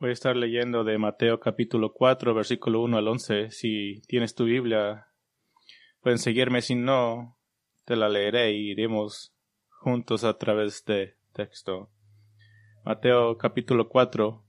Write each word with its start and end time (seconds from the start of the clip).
Voy 0.00 0.08
a 0.08 0.12
estar 0.14 0.34
leyendo 0.34 0.82
de 0.82 0.96
Mateo 0.96 1.40
capítulo 1.40 1.92
4, 1.92 2.32
versículo 2.32 2.80
1 2.80 2.96
al 2.96 3.06
11. 3.06 3.50
Si 3.50 4.00
tienes 4.08 4.34
tu 4.34 4.44
Biblia, 4.44 5.08
pueden 6.00 6.16
seguirme. 6.16 6.62
Si 6.62 6.74
no, 6.74 7.38
te 7.84 7.96
la 7.96 8.08
leeré 8.08 8.52
y 8.52 8.70
iremos 8.70 9.34
juntos 9.68 10.24
a 10.24 10.38
través 10.38 10.86
de 10.86 11.16
texto. 11.34 11.90
Mateo 12.82 13.36
capítulo 13.36 13.90
4, 13.90 14.42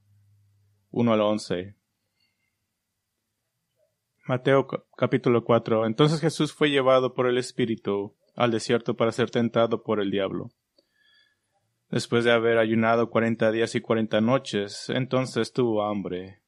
1 0.91 1.14
al 1.14 1.20
11. 1.20 1.75
Mateo 4.25 4.68
capítulo 4.95 5.43
4. 5.43 5.86
Entonces 5.86 6.21
Jesús 6.21 6.54
fue 6.54 6.70
llevado 6.70 7.13
por 7.13 7.27
el 7.27 7.38
Espíritu 7.38 8.15
al 8.38 8.52
desierto 8.52 8.95
para 8.95 9.11
ser 9.11 9.31
tentado 9.31 9.83
por 9.83 9.99
el 9.99 10.11
diablo. 10.11 10.52
Después 11.92 12.23
de 12.23 12.32
haber 12.32 12.58
ayunado 12.58 13.10
cuarenta 13.10 13.52
días 13.52 13.76
y 13.76 13.82
cuarenta 13.82 14.21
noches, 14.21 14.90
entonces 14.90 15.52
tuvo 15.52 15.84
hambre. 15.84 16.41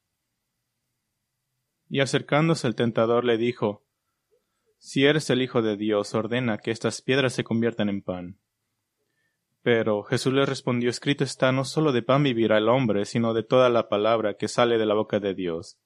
Y 1.90 2.00
acercándose 2.00 2.66
el 2.66 2.74
tentador 2.74 3.26
le 3.26 3.36
dijo, 3.36 3.84
Si 4.78 5.04
eres 5.04 5.28
el 5.28 5.42
Hijo 5.42 5.60
de 5.60 5.76
Dios, 5.76 6.14
ordena 6.14 6.56
que 6.56 6.70
estas 6.70 7.02
piedras 7.02 7.34
se 7.34 7.44
conviertan 7.44 7.90
en 7.90 8.00
pan. 8.00 8.40
Pero 9.60 10.02
Jesús 10.02 10.32
le 10.32 10.46
respondió, 10.46 10.88
escrito 10.88 11.24
está, 11.24 11.52
no 11.52 11.66
solo 11.66 11.92
de 11.92 12.02
pan 12.02 12.22
vivirá 12.22 12.56
el 12.56 12.70
hombre, 12.70 13.04
sino 13.04 13.34
de 13.34 13.42
toda 13.42 13.68
la 13.68 13.90
palabra 13.90 14.38
que 14.38 14.48
sale 14.48 14.78
de 14.78 14.86
la 14.86 14.94
boca 14.94 15.20
de 15.20 15.34
Dios. 15.34 15.78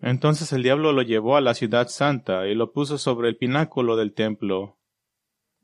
Entonces 0.00 0.52
el 0.52 0.62
diablo 0.62 0.92
lo 0.92 1.00
llevó 1.00 1.38
a 1.38 1.40
la 1.40 1.54
ciudad 1.54 1.88
santa 1.88 2.46
y 2.46 2.54
lo 2.54 2.72
puso 2.72 2.98
sobre 2.98 3.30
el 3.30 3.38
pináculo 3.38 3.96
del 3.96 4.12
templo, 4.12 4.78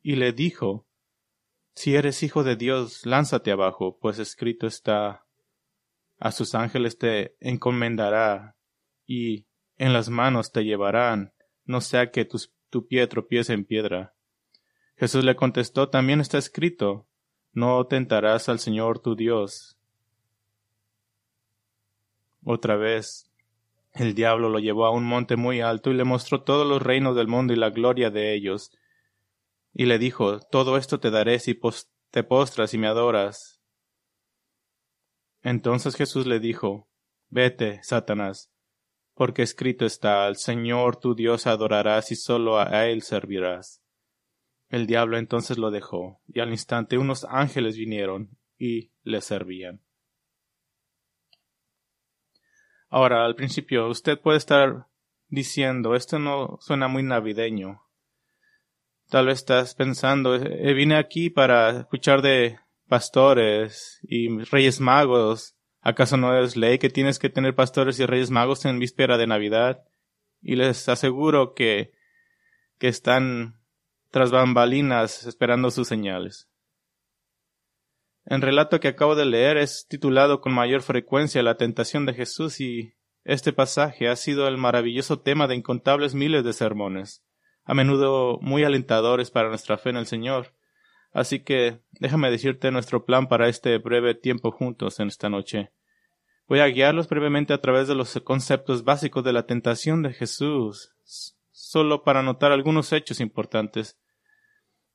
y 0.02 0.16
le 0.16 0.32
dijo, 0.32 0.86
si 1.74 1.94
eres 1.94 2.22
hijo 2.22 2.44
de 2.44 2.56
Dios, 2.56 3.06
lánzate 3.06 3.50
abajo, 3.52 3.98
pues 4.00 4.18
escrito 4.18 4.66
está, 4.66 5.24
a 6.18 6.32
sus 6.32 6.54
ángeles 6.54 6.98
te 6.98 7.36
encomendará, 7.40 8.56
y 9.06 9.46
en 9.78 9.92
las 9.92 10.08
manos 10.08 10.52
te 10.52 10.64
llevarán, 10.64 11.32
no 11.64 11.80
sea 11.80 12.10
que 12.10 12.24
tu 12.24 12.86
pie 12.86 13.06
tropiece 13.06 13.52
en 13.52 13.64
piedra. 13.64 14.14
Jesús 14.96 15.24
le 15.24 15.34
contestó, 15.34 15.88
también 15.88 16.20
está 16.20 16.36
escrito, 16.36 17.06
no 17.52 17.86
tentarás 17.86 18.48
al 18.48 18.58
Señor 18.58 18.98
tu 18.98 19.16
Dios. 19.16 19.78
Otra 22.44 22.76
vez, 22.76 23.30
el 23.94 24.14
diablo 24.14 24.48
lo 24.48 24.58
llevó 24.58 24.86
a 24.86 24.90
un 24.90 25.04
monte 25.04 25.36
muy 25.36 25.60
alto 25.60 25.90
y 25.90 25.94
le 25.94 26.04
mostró 26.04 26.42
todos 26.42 26.66
los 26.66 26.82
reinos 26.82 27.16
del 27.16 27.28
mundo 27.28 27.52
y 27.52 27.56
la 27.56 27.70
gloria 27.70 28.10
de 28.10 28.34
ellos, 28.34 28.72
y 29.72 29.86
le 29.86 29.98
dijo, 29.98 30.40
Todo 30.40 30.76
esto 30.76 31.00
te 31.00 31.10
daré 31.10 31.38
si 31.38 31.58
te 32.10 32.22
postras 32.24 32.74
y 32.74 32.78
me 32.78 32.86
adoras. 32.86 33.62
Entonces 35.42 35.96
Jesús 35.96 36.26
le 36.26 36.40
dijo, 36.40 36.88
Vete, 37.28 37.80
Satanás, 37.82 38.50
porque 39.14 39.42
escrito 39.42 39.86
está, 39.86 40.26
al 40.26 40.36
Señor 40.36 40.96
tu 40.96 41.14
Dios 41.14 41.46
adorarás 41.46 42.10
y 42.10 42.16
sólo 42.16 42.58
a 42.58 42.86
Él 42.88 43.02
servirás. 43.02 43.82
El 44.68 44.86
diablo 44.86 45.18
entonces 45.18 45.58
lo 45.58 45.70
dejó, 45.70 46.20
y 46.28 46.40
al 46.40 46.50
instante 46.50 46.96
unos 46.96 47.24
ángeles 47.24 47.76
vinieron 47.76 48.36
y 48.56 48.92
le 49.02 49.20
servían. 49.20 49.82
Ahora, 52.88 53.24
al 53.24 53.36
principio, 53.36 53.88
usted 53.88 54.20
puede 54.20 54.38
estar 54.38 54.88
diciendo, 55.28 55.94
esto 55.94 56.18
no 56.18 56.58
suena 56.60 56.88
muy 56.88 57.04
navideño. 57.04 57.82
Tal 59.10 59.26
vez 59.26 59.38
estás 59.38 59.74
pensando, 59.74 60.36
eh, 60.36 60.72
vine 60.72 60.94
aquí 60.94 61.30
para 61.30 61.80
escuchar 61.80 62.22
de 62.22 62.60
pastores 62.86 63.98
y 64.04 64.28
reyes 64.44 64.80
magos. 64.80 65.56
¿Acaso 65.80 66.16
no 66.16 66.38
es 66.38 66.56
ley 66.56 66.78
que 66.78 66.90
tienes 66.90 67.18
que 67.18 67.28
tener 67.28 67.56
pastores 67.56 67.98
y 67.98 68.06
reyes 68.06 68.30
magos 68.30 68.64
en 68.66 68.78
víspera 68.78 69.18
de 69.18 69.26
Navidad? 69.26 69.82
Y 70.40 70.54
les 70.54 70.88
aseguro 70.88 71.54
que, 71.54 71.90
que 72.78 72.86
están 72.86 73.60
tras 74.12 74.30
bambalinas 74.30 75.26
esperando 75.26 75.72
sus 75.72 75.88
señales. 75.88 76.48
El 78.26 78.42
relato 78.42 78.78
que 78.78 78.86
acabo 78.86 79.16
de 79.16 79.24
leer 79.24 79.56
es 79.56 79.88
titulado 79.88 80.40
con 80.40 80.52
mayor 80.52 80.82
frecuencia 80.82 81.42
La 81.42 81.56
tentación 81.56 82.06
de 82.06 82.14
Jesús 82.14 82.60
y 82.60 82.94
este 83.24 83.52
pasaje 83.52 84.08
ha 84.08 84.14
sido 84.14 84.46
el 84.46 84.56
maravilloso 84.56 85.18
tema 85.18 85.48
de 85.48 85.56
incontables 85.56 86.14
miles 86.14 86.44
de 86.44 86.52
sermones 86.52 87.24
a 87.70 87.74
menudo 87.74 88.40
muy 88.42 88.64
alentadores 88.64 89.30
para 89.30 89.48
nuestra 89.48 89.78
fe 89.78 89.90
en 89.90 89.96
el 89.96 90.06
Señor. 90.06 90.54
Así 91.12 91.38
que 91.44 91.78
déjame 92.00 92.28
decirte 92.28 92.72
nuestro 92.72 93.04
plan 93.04 93.28
para 93.28 93.48
este 93.48 93.78
breve 93.78 94.16
tiempo 94.16 94.50
juntos 94.50 94.98
en 94.98 95.06
esta 95.06 95.28
noche. 95.28 95.70
Voy 96.48 96.58
a 96.58 96.66
guiarlos 96.66 97.08
brevemente 97.08 97.52
a 97.52 97.60
través 97.60 97.86
de 97.86 97.94
los 97.94 98.20
conceptos 98.24 98.82
básicos 98.82 99.22
de 99.22 99.32
la 99.32 99.46
tentación 99.46 100.02
de 100.02 100.12
Jesús, 100.12 100.96
solo 101.52 102.02
para 102.02 102.24
notar 102.24 102.50
algunos 102.50 102.92
hechos 102.92 103.20
importantes. 103.20 103.96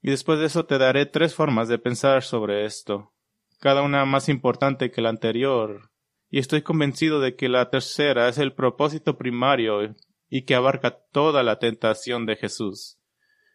Y 0.02 0.09
después 0.09 0.40
de 0.40 0.47
eso 0.47 0.66
te 0.66 0.78
daré 0.78 1.06
tres 1.06 1.34
formas 1.34 1.69
de 1.69 1.80
pensar 1.80 2.24
sobre 2.24 2.66
esto, 2.66 3.13
cada 3.62 3.84
una 3.84 4.03
más 4.03 4.28
importante 4.28 4.92
que 4.92 5.02
la 5.02 5.07
anterior, 5.07 5.92
y 6.30 6.40
estoy 6.40 6.62
convencido 6.62 7.22
de 7.22 7.38
que 7.38 7.47
la 7.47 7.69
tercera 7.69 8.28
es 8.28 8.38
el 8.38 8.52
propósito 8.52 9.18
primario 9.18 9.96
y 10.30 10.44
que 10.44 10.56
abarca 10.56 11.00
toda 11.12 11.44
la 11.44 11.59
tentación 11.59 12.25
de 12.25 12.36
Jesús. 12.36 12.97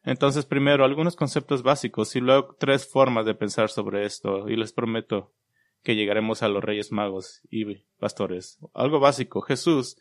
Entonces, 0.03 0.47
primero, 0.47 0.85
algunos 0.85 1.17
conceptos 1.17 1.63
básicos 1.63 2.17
y 2.17 2.21
luego 2.21 2.57
tres 2.59 2.89
formas 2.89 3.27
de 3.27 3.35
pensar 3.35 3.69
sobre 3.69 4.07
esto, 4.07 4.49
y 4.49 4.57
les 4.57 4.73
prometo 4.73 5.33
que 5.83 5.95
llegaremos 5.95 6.43
a 6.43 6.49
los 6.49 6.63
Reyes 6.63 6.93
Magos 6.93 7.43
y 7.51 7.85
pastores. 7.99 8.59
Algo 8.75 9.01
básico, 9.01 9.41
Jesús 9.43 9.97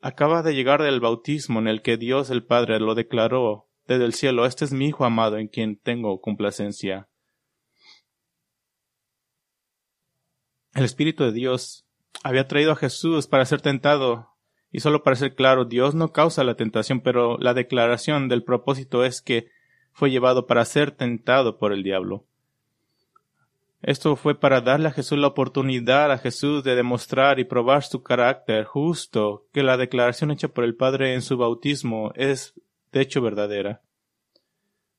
acaba 0.00 0.42
de 0.42 0.54
llegar 0.54 0.82
del 0.82 1.00
bautismo 1.00 1.60
en 1.60 1.68
el 1.68 1.82
que 1.82 1.96
Dios 1.96 2.30
el 2.30 2.44
Padre 2.44 2.78
lo 2.78 2.94
declaró 2.94 3.68
desde 3.86 4.04
el 4.04 4.14
cielo, 4.14 4.46
este 4.46 4.64
es 4.64 4.72
mi 4.72 4.88
Hijo 4.88 5.04
amado 5.04 5.38
en 5.38 5.48
quien 5.48 5.76
tengo 5.76 6.20
complacencia. 6.20 7.08
El 10.74 10.84
Espíritu 10.84 11.24
de 11.24 11.32
Dios 11.32 11.86
había 12.22 12.48
traído 12.48 12.72
a 12.72 12.76
Jesús 12.76 13.26
para 13.26 13.44
ser 13.44 13.60
tentado 13.60 14.33
y 14.74 14.80
solo 14.80 15.04
para 15.04 15.14
ser 15.14 15.36
claro, 15.36 15.64
Dios 15.64 15.94
no 15.94 16.10
causa 16.12 16.42
la 16.42 16.56
tentación, 16.56 17.00
pero 17.00 17.38
la 17.38 17.54
declaración 17.54 18.28
del 18.28 18.42
propósito 18.42 19.04
es 19.04 19.22
que 19.22 19.48
fue 19.92 20.10
llevado 20.10 20.48
para 20.48 20.64
ser 20.64 20.90
tentado 20.90 21.58
por 21.58 21.72
el 21.72 21.84
diablo. 21.84 22.24
Esto 23.82 24.16
fue 24.16 24.34
para 24.34 24.62
darle 24.62 24.88
a 24.88 24.90
Jesús 24.90 25.16
la 25.16 25.28
oportunidad 25.28 26.10
a 26.10 26.18
Jesús 26.18 26.64
de 26.64 26.74
demostrar 26.74 27.38
y 27.38 27.44
probar 27.44 27.84
su 27.84 28.02
carácter 28.02 28.64
justo, 28.64 29.46
que 29.52 29.62
la 29.62 29.76
declaración 29.76 30.32
hecha 30.32 30.48
por 30.48 30.64
el 30.64 30.74
Padre 30.74 31.14
en 31.14 31.22
su 31.22 31.36
bautismo 31.36 32.10
es 32.16 32.60
de 32.90 33.02
hecho 33.02 33.22
verdadera. 33.22 33.80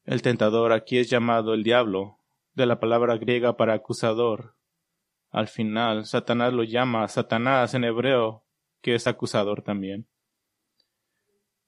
El 0.05 0.21
tentador 0.21 0.71
aquí 0.71 0.99
es 0.99 1.09
llamado 1.09 1.53
el 1.53 1.63
diablo, 1.63 2.19
de 2.53 2.65
la 2.65 2.79
palabra 2.79 3.17
griega 3.17 3.57
para 3.57 3.73
acusador. 3.73 4.55
Al 5.31 5.49
final, 5.49 6.05
Satanás 6.05 6.53
lo 6.53 6.63
llama 6.63 7.05
Satanás 7.09 7.73
en 7.73 7.83
hebreo, 7.83 8.44
que 8.85 8.93
es 8.93 9.07
acusador 9.07 9.63
también. 9.63 10.07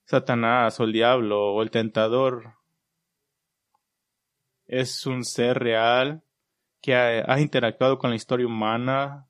Satanás 0.04 0.78
o 0.78 0.84
el 0.84 0.92
diablo 0.92 1.52
o 1.52 1.62
el 1.64 1.72
tentador 1.72 2.54
es 4.66 5.04
un 5.04 5.24
ser 5.24 5.58
real 5.58 6.22
que 6.80 6.94
ha, 6.94 7.40
interactuado 7.40 7.98
con 7.98 8.10
la 8.10 8.16
historia 8.16 8.46
humana 8.46 9.26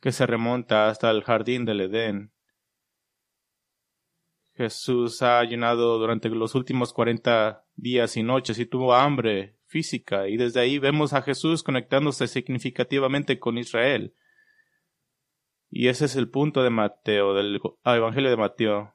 que 0.00 0.12
se 0.12 0.24
remonta 0.24 0.88
hasta 0.88 1.10
el 1.10 1.24
jardín 1.24 1.66
del 1.66 1.82
Edén. 1.82 2.32
Jesús 4.54 5.20
ha 5.20 5.38
ayunado 5.38 5.98
durante 5.98 6.30
los 6.30 6.54
últimos 6.54 6.94
cuarenta 6.94 7.66
días 7.74 8.16
y 8.16 8.22
noches 8.22 8.58
y 8.58 8.64
tuvo 8.64 8.94
hambre 8.94 9.58
física 9.66 10.26
y 10.26 10.38
desde 10.38 10.60
ahí 10.60 10.78
vemos 10.78 11.12
a 11.12 11.20
Jesús 11.20 11.62
conectándose 11.62 12.26
significativamente 12.26 13.38
con 13.38 13.58
Israel. 13.58 14.14
Y 15.78 15.88
ese 15.88 16.06
es 16.06 16.16
el 16.16 16.30
punto 16.30 16.62
de 16.62 16.70
Mateo, 16.70 17.34
del 17.34 17.60
Evangelio 17.84 18.30
de 18.30 18.36
Mateo. 18.38 18.94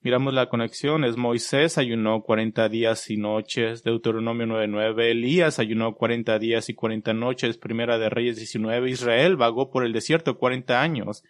Miramos 0.00 0.32
la 0.32 0.48
conexión, 0.48 1.02
es 1.02 1.16
Moisés 1.16 1.76
ayunó 1.76 2.22
cuarenta 2.22 2.68
días 2.68 3.10
y 3.10 3.16
noches, 3.16 3.82
Deuteronomio 3.82 4.46
9.9, 4.46 5.10
Elías 5.10 5.58
ayunó 5.58 5.96
cuarenta 5.96 6.38
días 6.38 6.68
y 6.68 6.74
cuarenta 6.74 7.12
noches, 7.14 7.58
Primera 7.58 7.98
de 7.98 8.10
Reyes 8.10 8.36
19, 8.36 8.90
Israel 8.90 9.34
vagó 9.34 9.72
por 9.72 9.84
el 9.84 9.92
desierto 9.92 10.38
cuarenta 10.38 10.82
años. 10.82 11.24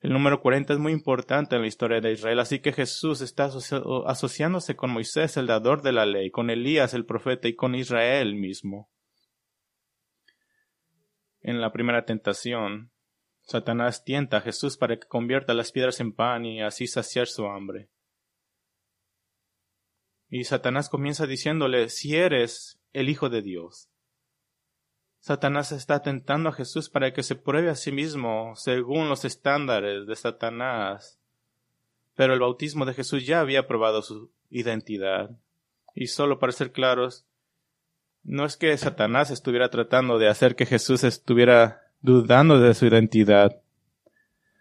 El 0.00 0.12
número 0.12 0.40
cuarenta 0.40 0.72
es 0.72 0.80
muy 0.80 0.90
importante 0.90 1.54
en 1.54 1.62
la 1.62 1.68
historia 1.68 2.00
de 2.00 2.10
Israel, 2.10 2.40
así 2.40 2.58
que 2.58 2.72
Jesús 2.72 3.20
está 3.20 3.48
asociándose 4.06 4.74
con 4.74 4.90
Moisés, 4.90 5.36
el 5.36 5.46
dador 5.46 5.82
de 5.82 5.92
la 5.92 6.04
ley, 6.04 6.32
con 6.32 6.50
Elías, 6.50 6.94
el 6.94 7.06
profeta, 7.06 7.46
y 7.46 7.54
con 7.54 7.76
Israel 7.76 8.34
mismo. 8.34 8.90
En 11.42 11.60
la 11.60 11.70
primera 11.70 12.04
tentación, 12.04 12.90
Satanás 13.44 14.04
tienta 14.04 14.38
a 14.38 14.40
Jesús 14.40 14.76
para 14.76 14.98
que 14.98 15.06
convierta 15.06 15.54
las 15.54 15.70
piedras 15.70 16.00
en 16.00 16.12
pan 16.12 16.44
y 16.46 16.62
así 16.62 16.86
saciar 16.86 17.26
su 17.26 17.46
hambre. 17.46 17.88
Y 20.28 20.44
Satanás 20.44 20.88
comienza 20.88 21.26
diciéndole, 21.26 21.88
si 21.90 22.16
eres 22.16 22.80
el 22.92 23.08
Hijo 23.08 23.28
de 23.28 23.42
Dios. 23.42 23.88
Satanás 25.20 25.72
está 25.72 26.02
tentando 26.02 26.50
a 26.50 26.52
Jesús 26.52 26.90
para 26.90 27.12
que 27.12 27.22
se 27.22 27.34
pruebe 27.34 27.70
a 27.70 27.76
sí 27.76 27.92
mismo 27.92 28.54
según 28.56 29.08
los 29.08 29.24
estándares 29.24 30.06
de 30.06 30.16
Satanás. 30.16 31.18
Pero 32.14 32.34
el 32.34 32.40
bautismo 32.40 32.84
de 32.84 32.94
Jesús 32.94 33.26
ya 33.26 33.40
había 33.40 33.66
probado 33.66 34.02
su 34.02 34.30
identidad. 34.50 35.30
Y 35.94 36.08
solo 36.08 36.38
para 36.38 36.52
ser 36.52 36.72
claros, 36.72 37.26
no 38.22 38.44
es 38.44 38.56
que 38.56 38.76
Satanás 38.76 39.30
estuviera 39.30 39.70
tratando 39.70 40.18
de 40.18 40.28
hacer 40.28 40.56
que 40.56 40.66
Jesús 40.66 41.04
estuviera 41.04 41.83
dudando 42.04 42.60
de 42.60 42.74
su 42.74 42.84
identidad, 42.84 43.62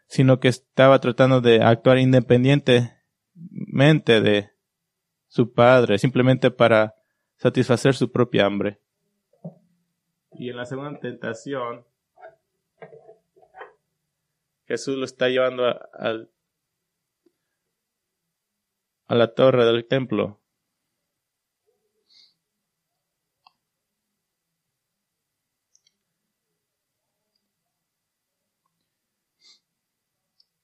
sino 0.07 0.39
que 0.39 0.47
estaba 0.47 0.99
tratando 0.99 1.41
de 1.41 1.61
actuar 1.61 1.97
independientemente 1.97 4.21
de 4.21 4.51
su 5.27 5.51
Padre, 5.51 5.97
simplemente 5.97 6.51
para 6.51 6.95
satisfacer 7.35 7.95
su 7.95 8.13
propia 8.13 8.45
hambre. 8.45 8.79
Y 10.31 10.51
en 10.51 10.55
la 10.55 10.65
segunda 10.65 10.97
tentación, 11.01 11.83
Jesús 14.65 14.95
lo 14.95 15.03
está 15.03 15.27
llevando 15.27 15.67
a, 15.67 15.89
a 19.07 19.15
la 19.15 19.33
torre 19.33 19.65
del 19.65 19.85
templo 19.85 20.39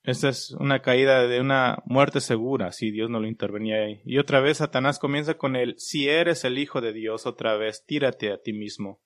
Esta 0.03 0.29
es 0.29 0.51
una 0.51 0.81
caída 0.81 1.27
de 1.27 1.41
una 1.41 1.83
muerte 1.85 2.21
segura 2.21 2.71
si 2.71 2.89
Dios 2.89 3.09
no 3.09 3.19
lo 3.19 3.27
intervenía 3.27 3.83
ahí. 3.83 4.01
Y 4.05 4.17
otra 4.17 4.39
vez 4.39 4.57
Satanás 4.57 4.97
comienza 4.97 5.37
con 5.37 5.55
el 5.55 5.77
si 5.77 6.07
eres 6.07 6.45
el 6.45 6.57
Hijo 6.57 6.81
de 6.81 6.93
Dios, 6.93 7.25
otra 7.25 7.57
vez, 7.57 7.85
tírate 7.85 8.31
a 8.31 8.41
ti 8.41 8.53
mismo. 8.53 9.01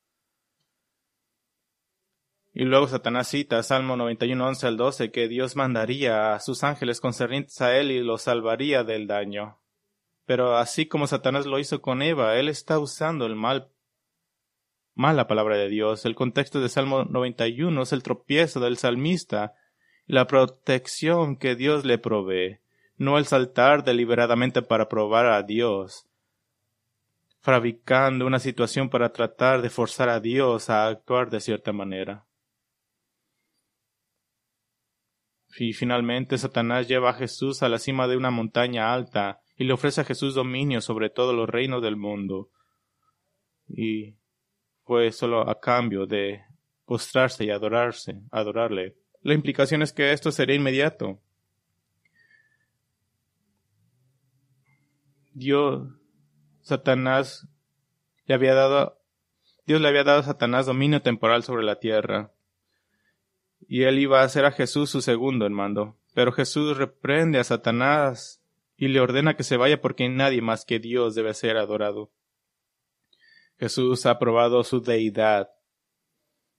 Y 2.55 2.65
luego 2.65 2.87
Satanás 2.87 3.29
cita 3.29 3.63
Salmo 3.63 3.97
91, 3.97 4.47
11 4.47 4.67
al 4.67 4.77
12 4.77 5.11
que 5.11 5.27
Dios 5.27 5.55
mandaría 5.55 6.35
a 6.35 6.39
sus 6.39 6.63
ángeles 6.63 7.01
concernientes 7.01 7.59
a 7.61 7.75
él 7.75 7.89
y 7.89 8.03
lo 8.03 8.19
salvaría 8.19 8.83
del 8.83 9.07
daño. 9.07 9.59
Pero 10.25 10.55
así 10.55 10.85
como 10.85 11.07
Satanás 11.07 11.47
lo 11.47 11.57
hizo 11.57 11.81
con 11.81 12.03
Eva, 12.03 12.37
él 12.37 12.49
está 12.49 12.77
usando 12.77 13.25
el 13.25 13.35
mal, 13.35 13.71
mal 14.93 15.17
la 15.17 15.25
palabra 15.25 15.57
de 15.57 15.67
Dios. 15.67 16.05
El 16.05 16.13
contexto 16.13 16.61
de 16.61 16.69
Salmo 16.69 17.05
91 17.05 17.81
es 17.81 17.91
el 17.91 18.03
tropiezo 18.03 18.59
del 18.59 18.77
salmista 18.77 19.55
la 20.05 20.27
protección 20.27 21.37
que 21.37 21.55
Dios 21.55 21.85
le 21.85 21.97
provee, 21.97 22.59
no 22.97 23.17
el 23.17 23.25
saltar 23.25 23.83
deliberadamente 23.83 24.61
para 24.61 24.89
probar 24.89 25.27
a 25.27 25.43
Dios, 25.43 26.07
fabricando 27.39 28.25
una 28.25 28.39
situación 28.39 28.89
para 28.89 29.11
tratar 29.11 29.61
de 29.61 29.69
forzar 29.69 30.09
a 30.09 30.19
Dios 30.19 30.69
a 30.69 30.87
actuar 30.87 31.29
de 31.29 31.39
cierta 31.39 31.71
manera. 31.73 32.25
Y 35.57 35.73
finalmente 35.73 36.37
Satanás 36.37 36.87
lleva 36.87 37.11
a 37.11 37.13
Jesús 37.13 37.61
a 37.61 37.69
la 37.69 37.77
cima 37.77 38.07
de 38.07 38.17
una 38.17 38.31
montaña 38.31 38.91
alta 38.93 39.41
y 39.55 39.65
le 39.65 39.73
ofrece 39.73 40.01
a 40.01 40.05
Jesús 40.05 40.33
dominio 40.33 40.81
sobre 40.81 41.09
todos 41.09 41.35
los 41.35 41.47
reinos 41.47 41.81
del 41.81 41.95
mundo. 41.95 42.49
Y 43.67 44.15
fue 44.83 45.11
solo 45.11 45.47
a 45.47 45.59
cambio 45.59 46.05
de 46.07 46.43
postrarse 46.85 47.45
y 47.45 47.51
adorarse, 47.51 48.21
adorarle. 48.31 48.97
La 49.23 49.33
implicación 49.33 49.81
es 49.81 49.93
que 49.93 50.11
esto 50.11 50.31
sería 50.31 50.57
inmediato. 50.57 51.19
Dios, 55.33 55.87
Satanás, 56.61 57.47
le 58.25 58.35
había 58.35 58.53
dado, 58.53 59.01
Dios 59.65 59.81
le 59.81 59.87
había 59.87 60.03
dado 60.03 60.19
a 60.19 60.23
Satanás 60.23 60.65
dominio 60.65 61.01
temporal 61.01 61.43
sobre 61.43 61.63
la 61.63 61.79
tierra. 61.79 62.33
Y 63.65 63.83
él 63.83 63.97
iba 63.99 64.21
a 64.21 64.25
hacer 64.25 64.43
a 64.43 64.51
Jesús 64.51 64.89
su 64.89 65.01
segundo 65.01 65.45
en 65.45 65.53
mando. 65.53 65.97
Pero 66.13 66.33
Jesús 66.33 66.77
reprende 66.77 67.39
a 67.39 67.45
Satanás 67.45 68.43
y 68.75 68.89
le 68.89 68.99
ordena 68.99 69.37
que 69.37 69.43
se 69.43 69.55
vaya 69.55 69.79
porque 69.79 70.09
nadie 70.09 70.41
más 70.41 70.65
que 70.65 70.79
Dios 70.79 71.15
debe 71.15 71.33
ser 71.33 71.55
adorado. 71.55 72.11
Jesús 73.57 74.05
ha 74.05 74.19
probado 74.19 74.65
su 74.65 74.81
deidad 74.81 75.49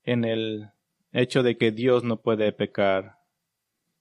en 0.02 0.25
el 0.25 0.73
hecho 1.14 1.43
de 1.43 1.56
que 1.56 1.70
Dios 1.70 2.05
no 2.05 2.20
puede 2.20 2.52
pecar. 2.52 3.16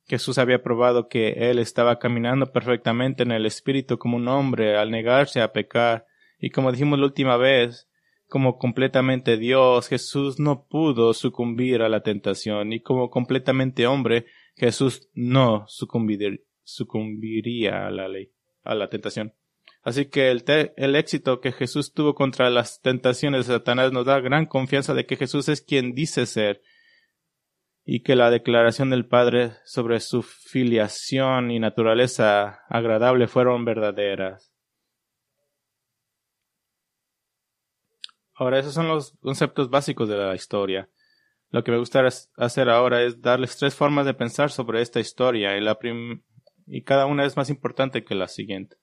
Jesús 0.06 0.38
había 0.38 0.62
probado 0.62 1.08
que 1.08 1.50
él 1.50 1.60
estaba 1.60 2.00
caminando 2.00 2.52
perfectamente 2.52 3.24
en 3.24 3.32
el 3.32 3.46
Espíritu 3.46 3.98
como 3.98 4.18
un 4.18 4.28
hombre 4.28 4.76
al 4.76 4.92
negarse 4.92 5.40
a 5.42 5.54
pecar, 5.54 6.06
y 6.40 6.50
como 6.50 6.74
dijimos 6.74 7.00
la 7.00 7.06
última 7.06 7.38
vez, 7.38 7.88
como 8.28 8.58
completamente 8.58 9.38
Dios, 9.38 9.88
Jesús 9.88 10.40
no 10.40 10.66
pudo 10.66 11.14
sucumbir 11.14 11.84
a 11.84 11.88
la 11.88 12.02
tentación, 12.02 12.74
y 12.74 12.82
como 12.82 13.10
completamente 13.10 13.88
hombre, 13.88 14.26
Jesús 14.56 15.08
no 15.14 15.66
sucumbiría 15.68 17.88
a 17.88 17.92
la 17.92 18.10
ley, 18.10 18.34
a 18.64 18.76
la 18.76 18.90
tentación. 18.90 19.34
Así 19.84 20.06
que 20.06 20.32
el, 20.32 20.44
el, 20.78 20.96
éxito 20.96 21.42
que 21.42 21.52
Jesús 21.52 21.94
tuvo 21.94 22.16
contra 22.16 22.50
las 22.50 22.82
tentaciones 22.82 23.48
de 23.48 23.54
Satanás 23.54 23.92
nos 23.92 24.06
da 24.06 24.20
gran 24.20 24.46
confianza 24.46 24.94
de 24.94 25.06
que 25.06 25.18
Jesús 25.18 25.50
es 25.50 25.62
quien 25.62 25.94
dice 25.94 26.26
ser 26.26 26.62
y 27.86 28.02
que 28.02 28.16
la 28.16 28.30
declaración 28.30 28.90
del 28.90 29.06
Padre 29.06 29.54
sobre 29.66 30.00
su 30.00 30.22
filiación 30.22 31.52
y 31.52 31.60
naturaleza 31.60 32.62
agradable 32.70 33.28
fueron 33.28 33.66
verdaderas. 33.66 34.54
Ahora, 38.36 38.60
esos 38.60 38.74
son 38.74 38.88
los 38.88 39.18
conceptos 39.20 39.70
básicos 39.70 40.10
de 40.10 40.18
la 40.18 40.34
historia. 40.34 40.90
Lo 41.50 41.64
que 41.64 41.72
me 41.72 41.78
gustaría 41.78 42.10
hacer 42.38 42.70
ahora 42.70 43.04
es 43.04 43.22
darles 43.22 43.58
tres 43.58 43.76
formas 43.76 44.06
de 44.06 44.16
pensar 44.16 44.50
sobre 44.50 44.82
esta 44.82 45.00
historia 45.00 45.56
y, 45.58 45.64
y 46.66 46.82
cada 46.82 47.06
una 47.06 47.26
es 47.26 47.38
más 47.38 47.50
importante 47.50 48.04
que 48.04 48.16
la 48.16 48.28
siguiente. 48.28 48.78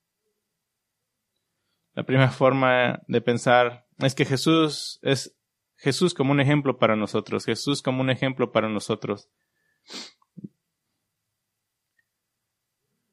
La 1.94 2.04
primera 2.04 2.30
forma 2.30 3.02
de 3.08 3.20
pensar 3.20 3.86
es 3.98 4.14
que 4.14 4.24
Jesús 4.24 5.00
es 5.02 5.36
Jesús 5.80 6.12
como 6.12 6.32
un 6.32 6.40
ejemplo 6.40 6.78
para 6.78 6.94
nosotros, 6.94 7.46
Jesús 7.46 7.80
como 7.80 8.02
un 8.02 8.10
ejemplo 8.10 8.52
para 8.52 8.68
nosotros. 8.68 9.30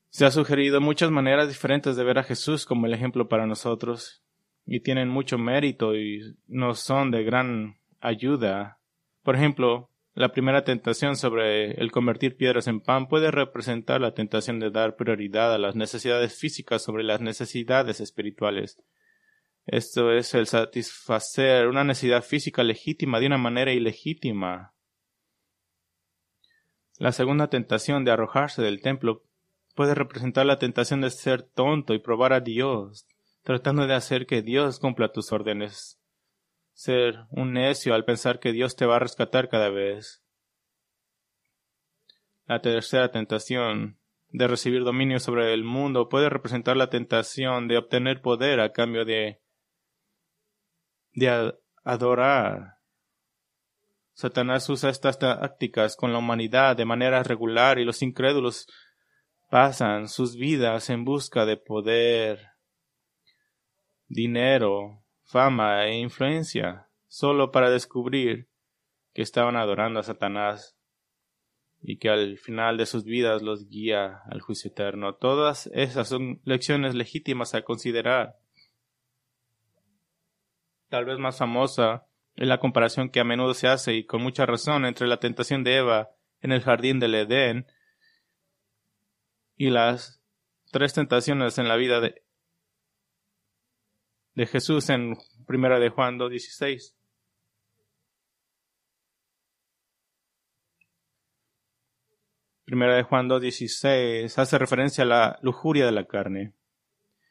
Se 0.10 0.26
ha 0.26 0.32
sugerido 0.32 0.82
muchas 0.82 1.10
maneras 1.10 1.48
diferentes 1.48 1.96
de 1.96 2.04
ver 2.04 2.20
a 2.20 2.24
Jesús 2.24 2.66
como 2.66 2.86
el 2.86 2.94
ejemplo 2.94 3.30
para 3.30 3.48
nosotros 3.48 4.22
y 4.66 4.82
tienen 4.82 5.08
mucho 5.08 5.38
mérito 5.38 5.96
y 5.96 6.36
nos 6.48 6.82
son 6.82 7.10
de 7.10 7.24
gran 7.24 7.78
ayuda. 8.02 8.80
Por 9.24 9.36
ejemplo, 9.36 9.90
la 10.14 10.34
primera 10.34 10.66
tentación 10.66 11.16
sobre 11.16 11.72
el 11.80 11.92
convertir 11.92 12.36
piedras 12.36 12.68
en 12.68 12.82
pan 12.82 13.08
puede 13.08 13.32
representar 13.32 14.02
la 14.02 14.14
tentación 14.14 14.60
de 14.60 14.72
dar 14.72 14.98
prioridad 14.98 15.54
a 15.54 15.58
las 15.58 15.78
necesidades 15.78 16.38
físicas 16.38 16.84
sobre 16.84 17.06
las 17.06 17.22
necesidades 17.22 18.02
espirituales. 18.02 18.78
Esto 19.68 20.14
es 20.14 20.34
el 20.34 20.48
satisfacer 20.48 21.68
una 21.68 21.84
necesidad 21.84 22.24
física 22.24 22.64
legítima 22.64 23.20
de 23.20 23.28
una 23.28 23.38
manera 23.38 23.74
ilegítima. 23.74 24.74
La 26.98 27.12
segunda 27.12 27.50
tentación 27.50 28.06
de 28.06 28.12
arrojarse 28.12 28.62
del 28.62 28.82
templo 28.82 29.26
puede 29.76 29.94
representar 29.94 30.46
la 30.46 30.58
tentación 30.58 31.02
de 31.02 31.10
ser 31.10 31.44
tonto 31.44 31.94
y 31.94 32.00
probar 32.00 32.32
a 32.32 32.40
Dios, 32.40 33.08
tratando 33.44 33.86
de 33.88 33.94
hacer 33.94 34.26
que 34.26 34.42
Dios 34.42 34.80
cumpla 34.80 35.12
tus 35.12 35.34
órdenes. 35.34 36.00
Ser 36.72 37.26
un 37.30 37.52
necio 37.52 37.94
al 37.94 38.06
pensar 38.06 38.40
que 38.40 38.54
Dios 38.54 38.78
te 38.78 38.86
va 38.86 38.96
a 38.96 39.00
rescatar 39.00 39.50
cada 39.50 39.70
vez. 39.70 40.24
La 42.46 42.62
tercera 42.62 43.12
tentación 43.12 44.00
de 44.30 44.48
recibir 44.48 44.86
dominio 44.86 45.20
sobre 45.20 45.54
el 45.54 45.66
mundo 45.66 46.08
puede 46.08 46.30
representar 46.30 46.78
la 46.78 46.90
tentación 46.90 47.68
de 47.68 47.78
obtener 47.78 48.22
poder 48.22 48.62
a 48.62 48.72
cambio 48.72 49.04
de 49.04 49.42
de 51.18 51.52
adorar. 51.84 52.78
Satanás 54.14 54.70
usa 54.70 54.92
estas 54.92 55.18
tácticas 55.18 55.96
con 55.96 56.14
la 56.14 56.20
humanidad 56.20 56.78
de 56.78 56.86
manera 56.86 57.24
regular 57.24 57.80
y 57.80 57.86
los 57.86 58.04
incrédulos 58.04 58.68
pasan 59.50 60.10
sus 60.10 60.36
vidas 60.36 60.92
en 60.92 61.06
busca 61.06 61.48
de 61.48 61.58
poder, 61.58 62.52
dinero, 64.08 65.04
fama 65.24 65.86
e 65.86 65.98
influencia, 65.98 66.88
solo 67.08 67.52
para 67.52 67.72
descubrir 67.72 68.48
que 69.14 69.24
estaban 69.24 69.56
adorando 69.56 70.00
a 70.00 70.04
Satanás 70.04 70.78
y 71.82 71.98
que 71.98 72.10
al 72.10 72.38
final 72.38 72.78
de 72.78 72.86
sus 72.86 73.06
vidas 73.06 73.42
los 73.42 73.68
guía 73.68 74.22
al 74.30 74.42
juicio 74.42 74.70
eterno. 74.70 75.16
Todas 75.16 75.66
esas 75.74 76.10
son 76.10 76.42
lecciones 76.44 76.94
legítimas 76.94 77.56
a 77.56 77.64
considerar 77.64 78.36
tal 80.90 81.06
vez 81.06 81.18
más 81.18 81.38
famosa, 81.38 82.08
es 82.36 82.48
la 82.48 82.60
comparación 82.60 83.10
que 83.10 83.20
a 83.20 83.24
menudo 83.24 83.54
se 83.54 83.68
hace 83.68 83.94
y 83.96 84.06
con 84.06 84.22
mucha 84.22 84.46
razón 84.46 84.86
entre 84.86 85.08
la 85.08 85.20
tentación 85.20 85.64
de 85.64 85.78
Eva 85.78 86.12
en 86.42 86.52
el 86.52 86.62
jardín 86.62 87.00
del 87.00 87.16
Edén 87.16 87.66
y 89.56 89.72
las 89.72 90.22
tres 90.72 90.94
tentaciones 90.94 91.58
en 91.58 91.68
la 91.68 91.76
vida 91.76 92.00
de, 92.00 92.24
Jesús 94.46 94.90
en 94.90 95.18
Primera 95.48 95.80
de 95.80 95.90
Juan 95.90 96.20
2.16. 96.20 96.94
Primera 102.66 102.96
de 102.98 103.04
Juan 103.04 103.28
2.16 103.28 104.38
hace 104.38 104.58
referencia 104.60 105.06
a 105.06 105.08
la 105.08 105.40
lujuria 105.42 105.88
de 105.88 105.92
la 105.92 106.06
carne. 106.06 106.54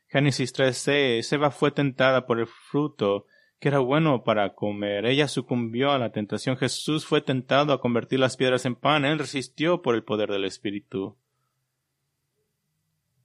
Génesis 0.09 0.53
3.6 0.53 1.33
Eva 1.33 1.53
fue 1.53 1.71
tentada 1.71 2.27
por 2.27 2.41
el 2.41 2.49
fruto 2.49 3.27
que 3.59 3.69
era 3.69 3.79
bueno 3.79 4.23
para 4.25 4.55
comer. 4.55 5.07
Ella 5.07 5.29
sucumbió 5.29 5.93
a 5.93 5.99
la 5.99 6.13
tentación. 6.13 6.57
Jesús 6.57 7.07
fue 7.07 7.21
tentado 7.21 7.73
a 7.73 7.81
convertir 7.81 8.21
las 8.21 8.37
piedras 8.37 8.67
en 8.67 8.75
pan. 8.75 9.05
Él 9.05 9.19
resistió 9.19 9.83
por 9.83 9.95
el 9.95 10.05
poder 10.05 10.31
del 10.31 10.45
Espíritu. 10.45 11.17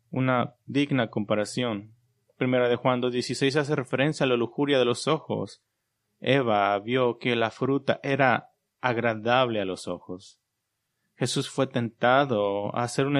Una 0.09 0.55
digna 0.65 1.09
comparación. 1.09 1.91
Primera 2.37 2.69
de 2.69 2.75
Juan 2.75 3.01
2.16 3.01 3.55
hace 3.57 3.75
referencia 3.75 4.25
a 4.25 4.29
la 4.29 4.35
lujuria 4.35 4.79
de 4.79 4.85
los 4.85 5.07
ojos. 5.07 5.61
Eva 6.21 6.77
vio 6.79 7.17
que 7.17 7.35
la 7.35 7.51
fruta 7.51 7.99
era 8.03 8.51
agradable 8.79 9.61
a 9.61 9.65
los 9.65 9.87
ojos. 9.87 10.39
Jesús 11.15 11.49
fue 11.49 11.67
tentado 11.67 12.75
a 12.75 12.83
hacer 12.83 13.05
un, 13.05 13.19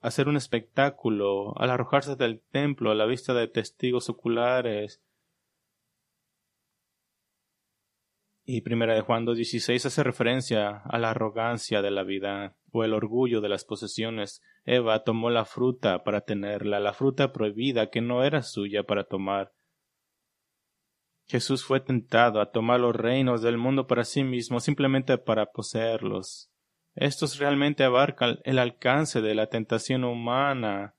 hacer 0.00 0.28
un 0.28 0.36
espectáculo, 0.36 1.56
al 1.60 1.70
arrojarse 1.70 2.16
del 2.16 2.40
templo 2.40 2.90
a 2.90 2.94
la 2.94 3.06
vista 3.06 3.34
de 3.34 3.46
testigos 3.46 4.08
oculares, 4.08 5.00
Y 8.52 8.62
primera 8.62 8.96
de 8.96 9.02
Juan 9.02 9.24
2.16 9.24 9.86
hace 9.86 10.02
referencia 10.02 10.82
a 10.84 10.98
la 10.98 11.10
arrogancia 11.10 11.82
de 11.82 11.92
la 11.92 12.02
vida 12.02 12.56
o 12.72 12.82
el 12.82 12.94
orgullo 12.94 13.40
de 13.40 13.48
las 13.48 13.64
posesiones. 13.64 14.42
Eva 14.64 15.04
tomó 15.04 15.30
la 15.30 15.44
fruta 15.44 16.02
para 16.02 16.22
tenerla, 16.22 16.80
la 16.80 16.92
fruta 16.92 17.32
prohibida 17.32 17.90
que 17.90 18.00
no 18.00 18.24
era 18.24 18.42
suya 18.42 18.82
para 18.82 19.04
tomar. 19.04 19.52
Jesús 21.28 21.64
fue 21.64 21.78
tentado 21.78 22.40
a 22.40 22.50
tomar 22.50 22.80
los 22.80 22.96
reinos 22.96 23.40
del 23.40 23.56
mundo 23.56 23.86
para 23.86 24.02
sí 24.02 24.24
mismo 24.24 24.58
simplemente 24.58 25.16
para 25.16 25.46
poseerlos. 25.52 26.50
Estos 26.96 27.38
realmente 27.38 27.84
abarcan 27.84 28.40
el 28.42 28.58
alcance 28.58 29.20
de 29.20 29.36
la 29.36 29.46
tentación 29.46 30.02
humana, 30.02 30.96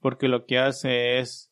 porque 0.00 0.26
lo 0.26 0.46
que 0.46 0.58
hace 0.58 1.20
es 1.20 1.49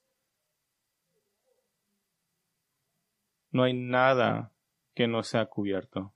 no 3.50 3.64
hay 3.64 3.74
nada 3.74 4.52
que 4.94 5.08
no 5.08 5.22
sea 5.22 5.46
cubierto. 5.46 6.14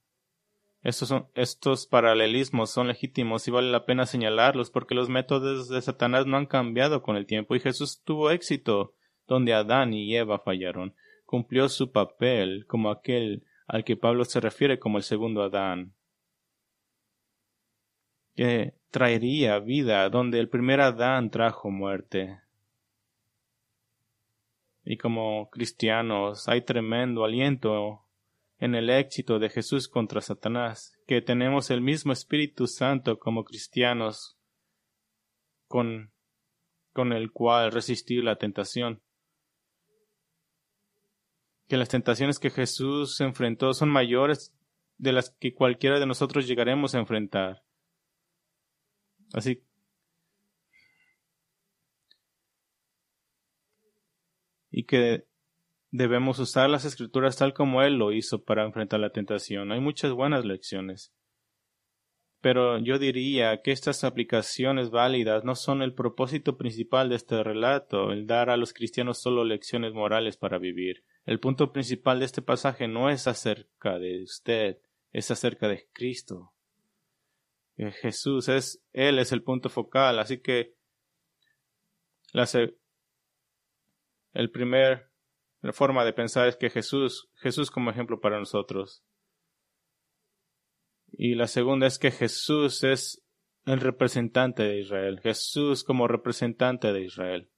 Estos, 0.82 1.14
estos 1.34 1.86
paralelismos 1.86 2.70
son 2.70 2.88
legítimos 2.88 3.46
y 3.46 3.52
vale 3.52 3.70
la 3.70 3.86
pena 3.86 4.04
señalarlos 4.04 4.70
porque 4.70 4.96
los 4.96 5.08
métodos 5.08 5.68
de 5.68 5.80
Satanás 5.80 6.26
no 6.26 6.36
han 6.36 6.46
cambiado 6.46 7.02
con 7.02 7.16
el 7.16 7.26
tiempo 7.26 7.54
y 7.54 7.60
Jesús 7.60 8.02
tuvo 8.04 8.30
éxito 8.30 8.94
donde 9.28 9.54
Adán 9.54 9.94
y 9.94 10.16
Eva 10.16 10.40
fallaron. 10.40 10.94
Cumplió 11.24 11.68
su 11.68 11.92
papel 11.92 12.66
como 12.66 12.90
aquel 12.90 13.44
al 13.66 13.84
que 13.84 13.96
Pablo 13.96 14.24
se 14.24 14.40
refiere 14.40 14.78
como 14.78 14.98
el 14.98 15.02
segundo 15.02 15.42
Adán, 15.42 15.94
que 18.34 18.74
traería 18.90 19.58
vida 19.58 20.08
donde 20.10 20.38
el 20.40 20.50
primer 20.50 20.80
Adán 20.80 21.30
trajo 21.30 21.70
muerte. 21.70 22.41
Y 24.84 24.96
como 24.96 25.48
cristianos 25.50 26.48
hay 26.48 26.62
tremendo 26.62 27.24
aliento 27.24 28.04
en 28.58 28.74
el 28.74 28.90
éxito 28.90 29.38
de 29.38 29.48
Jesús 29.48 29.88
contra 29.88 30.20
Satanás, 30.20 30.98
que 31.06 31.20
tenemos 31.20 31.70
el 31.70 31.80
mismo 31.80 32.12
Espíritu 32.12 32.66
Santo 32.66 33.18
como 33.18 33.44
cristianos 33.44 34.38
con, 35.66 36.12
con 36.92 37.12
el 37.12 37.32
cual 37.32 37.72
resistir 37.72 38.22
la 38.24 38.36
tentación. 38.36 39.02
Que 41.68 41.76
las 41.76 41.88
tentaciones 41.88 42.38
que 42.38 42.50
Jesús 42.50 43.20
enfrentó 43.20 43.72
son 43.74 43.88
mayores 43.88 44.54
de 44.98 45.12
las 45.12 45.30
que 45.30 45.54
cualquiera 45.54 45.98
de 45.98 46.06
nosotros 46.06 46.46
llegaremos 46.46 46.94
a 46.94 46.98
enfrentar. 46.98 47.64
Así 49.32 49.64
y 54.72 54.84
que 54.84 55.26
debemos 55.90 56.38
usar 56.38 56.70
las 56.70 56.84
escrituras 56.84 57.36
tal 57.36 57.52
como 57.52 57.82
Él 57.82 57.94
lo 57.94 58.10
hizo 58.10 58.42
para 58.42 58.64
enfrentar 58.64 58.98
la 58.98 59.10
tentación. 59.10 59.70
Hay 59.70 59.80
muchas 59.80 60.12
buenas 60.12 60.44
lecciones. 60.44 61.12
Pero 62.40 62.78
yo 62.78 62.98
diría 62.98 63.62
que 63.62 63.70
estas 63.70 64.02
aplicaciones 64.02 64.90
válidas 64.90 65.44
no 65.44 65.54
son 65.54 65.80
el 65.80 65.94
propósito 65.94 66.56
principal 66.56 67.08
de 67.08 67.14
este 67.16 67.40
relato, 67.44 68.10
el 68.10 68.26
dar 68.26 68.50
a 68.50 68.56
los 68.56 68.72
cristianos 68.72 69.20
solo 69.20 69.44
lecciones 69.44 69.92
morales 69.92 70.36
para 70.36 70.58
vivir. 70.58 71.04
El 71.24 71.38
punto 71.38 71.72
principal 71.72 72.18
de 72.18 72.24
este 72.24 72.42
pasaje 72.42 72.88
no 72.88 73.10
es 73.10 73.28
acerca 73.28 74.00
de 74.00 74.24
usted, 74.24 74.78
es 75.12 75.30
acerca 75.30 75.68
de 75.68 75.86
Cristo. 75.92 76.52
Jesús 77.76 78.48
es, 78.48 78.82
Él 78.92 79.18
es 79.18 79.30
el 79.30 79.42
punto 79.42 79.68
focal, 79.68 80.18
así 80.18 80.38
que 80.38 80.74
el 84.32 84.50
primer 84.50 85.10
forma 85.72 86.04
de 86.04 86.12
pensar 86.12 86.48
es 86.48 86.56
que 86.56 86.70
Jesús, 86.70 87.28
Jesús 87.36 87.70
como 87.70 87.90
ejemplo 87.90 88.20
para 88.20 88.38
nosotros. 88.38 89.04
Y 91.12 91.34
la 91.34 91.46
segunda 91.46 91.86
es 91.86 91.98
que 91.98 92.10
Jesús 92.10 92.82
es 92.84 93.22
el 93.66 93.80
representante 93.80 94.62
de 94.64 94.80
Israel. 94.80 95.20
Jesús 95.20 95.84
como 95.84 96.08
representante 96.08 96.92
de 96.92 97.04
Israel. 97.04 97.48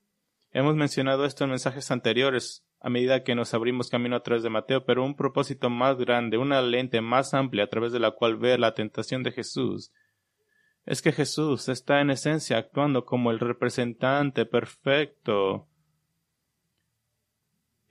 Hemos 0.50 0.74
mencionado 0.74 1.24
esto 1.24 1.44
en 1.44 1.50
mensajes 1.50 1.90
anteriores 1.90 2.64
a 2.80 2.90
medida 2.90 3.24
que 3.24 3.34
nos 3.34 3.54
abrimos 3.54 3.88
camino 3.88 4.14
a 4.14 4.22
través 4.22 4.42
de 4.42 4.50
Mateo, 4.50 4.84
pero 4.84 5.04
un 5.04 5.16
propósito 5.16 5.70
más 5.70 5.96
grande, 5.96 6.36
una 6.36 6.60
lente 6.60 7.00
más 7.00 7.32
amplia 7.32 7.64
a 7.64 7.68
través 7.68 7.92
de 7.92 7.98
la 7.98 8.10
cual 8.10 8.36
ver 8.36 8.60
la 8.60 8.74
tentación 8.74 9.22
de 9.22 9.32
Jesús, 9.32 9.90
es 10.84 11.00
que 11.00 11.12
Jesús 11.12 11.70
está 11.70 12.02
en 12.02 12.10
esencia 12.10 12.58
actuando 12.58 13.06
como 13.06 13.30
el 13.30 13.40
representante 13.40 14.44
perfecto 14.44 15.66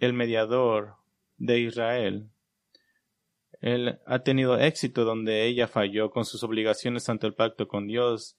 el 0.06 0.14
mediador 0.14 0.96
de 1.38 1.60
Israel. 1.60 2.30
Él 3.62 4.00
ha 4.06 4.20
tenido 4.20 4.58
éxito 4.58 5.06
donde 5.06 5.46
ella 5.46 5.68
falló 5.68 6.12
con 6.12 6.26
sus 6.26 6.44
obligaciones 6.44 7.08
ante 7.08 7.28
el 7.28 7.34
pacto 7.34 7.68
con 7.68 7.88
Dios. 7.88 8.38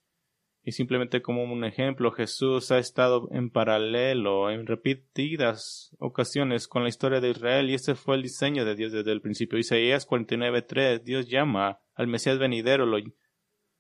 Y 0.63 0.73
simplemente 0.73 1.23
como 1.23 1.45
un 1.45 1.65
ejemplo, 1.65 2.11
Jesús 2.11 2.71
ha 2.71 2.79
estado 2.79 3.29
en 3.31 3.51
paralelo 3.51 4.51
en 4.51 4.67
repetidas 4.67 5.95
ocasiones 5.99 6.69
con 6.69 6.83
la 6.83 6.89
historia 6.89 7.21
de 7.21 7.31
Israel 7.31 7.71
y 7.71 7.75
ese 7.75 7.95
fue 7.95 8.17
el 8.17 8.23
diseño 8.23 8.65
de 8.65 8.75
Dios 8.75 8.93
desde 8.93 9.13
el 9.13 9.21
principio. 9.21 9.59
Isaías 9.59 10.07
49.3 10.07 11.03
Dios 11.03 11.29
llama 11.29 11.81
al 11.95 12.07
Mesías 12.07 12.39
venidero 12.39 12.87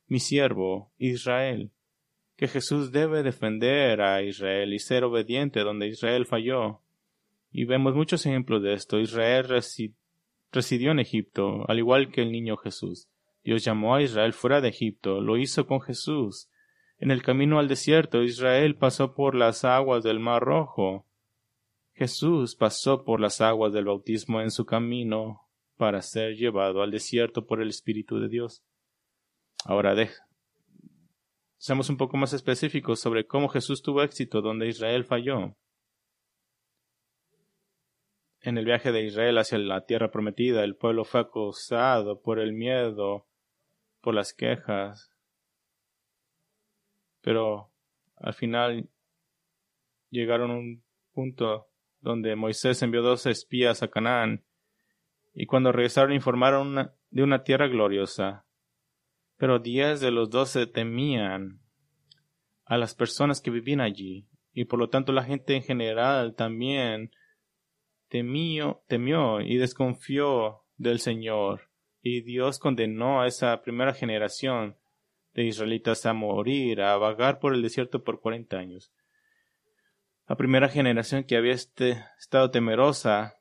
mi 0.07 0.21
siervo 0.21 0.93
Israel, 0.99 1.73
que 2.37 2.49
Jesús 2.49 2.93
debe 2.93 3.23
defender 3.23 4.01
a 4.01 4.23
Israel 4.23 4.73
y 4.73 4.79
ser 4.79 5.05
obediente 5.05 5.61
donde 5.61 5.89
Israel 5.89 6.27
falló. 6.27 6.84
Y 7.57 7.67
vemos 7.67 7.95
muchos 7.95 8.27
ejemplos 8.27 8.65
de 8.65 8.73
esto. 8.73 8.99
Israel 8.99 9.47
residió 10.51 10.91
en 10.91 10.99
Egipto, 10.99 11.65
al 11.69 11.79
igual 11.79 12.11
que 12.11 12.21
el 12.21 12.33
niño 12.33 12.57
Jesús. 12.57 13.09
Dios 13.45 13.65
llamó 13.65 13.95
a 13.95 14.03
Israel 14.03 14.33
fuera 14.33 14.61
de 14.61 14.71
Egipto, 14.71 15.21
lo 15.21 15.37
hizo 15.37 15.65
con 15.65 15.81
Jesús. 15.81 16.51
En 16.99 17.13
el 17.13 17.23
camino 17.23 17.61
al 17.61 17.69
desierto, 17.69 18.25
Israel 18.25 18.75
pasó 18.75 19.15
por 19.15 19.37
las 19.37 19.65
aguas 19.65 20.03
del 20.03 20.19
Mar 20.19 20.43
Rojo. 20.43 21.07
Jesús 21.93 22.57
pasó 22.57 23.05
por 23.05 23.21
las 23.21 23.41
aguas 23.41 23.73
del 23.73 23.85
bautismo 23.85 24.41
en 24.41 24.51
su 24.51 24.67
camino 24.67 25.43
para 25.77 26.03
ser 26.03 26.35
llevado 26.35 26.83
al 26.83 26.91
desierto 26.91 27.47
por 27.47 27.63
el 27.63 27.69
Espíritu 27.69 28.19
de 28.19 28.29
Dios. 28.29 28.65
Ahora 29.65 29.95
de... 29.95 30.11
seamos 31.57 31.89
un 31.89 31.99
poco 31.99 32.17
más 32.17 32.33
específicos 32.33 32.99
sobre 32.99 33.29
cómo 33.29 33.49
Jesús 33.49 33.81
tuvo 33.81 34.03
éxito 34.03 34.43
donde 34.43 34.67
Israel 34.67 35.05
falló 35.05 35.55
en 38.45 38.59
el 38.59 38.67
viaje 38.67 38.93
de 38.93 39.03
Israel 39.03 39.39
hacia 39.39 39.57
la 39.57 39.87
tierra 39.87 40.11
prometida, 40.11 40.65
el 40.65 40.77
pueblo 40.77 41.07
fue 41.07 41.21
acosado 41.21 42.21
por 42.21 42.39
el 42.39 42.53
miedo, 42.53 43.27
por 44.03 44.15
las 44.15 44.35
quejas. 44.35 45.11
Pero 47.23 47.73
al 48.17 48.35
final 48.35 48.91
llegaron 50.11 50.51
a 50.51 50.57
un 50.57 50.85
punto 51.15 51.69
donde 52.01 52.37
Moisés 52.37 52.83
envió 52.83 53.01
dos 53.01 53.25
espías 53.25 53.83
a 53.83 53.89
Canaán 53.89 54.45
y 55.33 55.47
cuando 55.47 55.73
regresaron 55.73 56.13
informaron 56.13 56.93
de 57.11 57.23
una 57.23 57.45
tierra 57.45 57.67
gloriosa. 57.67 58.45
Pero 59.39 59.59
diez 59.59 60.01
de 60.01 60.11
los 60.11 60.29
doce 60.29 60.67
temían 60.67 61.61
a 62.67 62.77
las 62.77 62.95
personas 62.95 63.41
que 63.41 63.51
vivían 63.51 63.81
allí 63.81 64.29
y 64.53 64.67
por 64.67 64.79
lo 64.79 64.91
tanto 64.91 65.13
la 65.13 65.25
gente 65.25 65.57
en 65.57 65.63
general 65.63 66.35
también 66.35 67.11
temió, 68.15 68.85
temió 68.87 69.41
y 69.41 69.57
desconfió 69.57 70.63
del 70.77 71.01
Señor, 71.01 71.73
y 72.01 72.21
Dios 72.21 72.61
condenó 72.61 73.21
a 73.21 73.27
esa 73.27 73.61
primera 73.61 73.93
generación 73.93 74.77
de 75.33 75.43
israelitas 75.43 76.07
a 76.07 76.13
morir, 76.13 76.81
a 76.81 76.97
vagar 76.97 77.41
por 77.41 77.55
el 77.55 77.63
desierto 77.63 78.05
por 78.05 78.21
cuarenta 78.21 78.57
años. 78.57 78.93
La 80.29 80.37
primera 80.37 80.69
generación 80.69 81.25
que 81.25 81.37
había 81.37 81.55
este, 81.55 82.05
estado 82.17 82.53
temerosa 82.53 83.35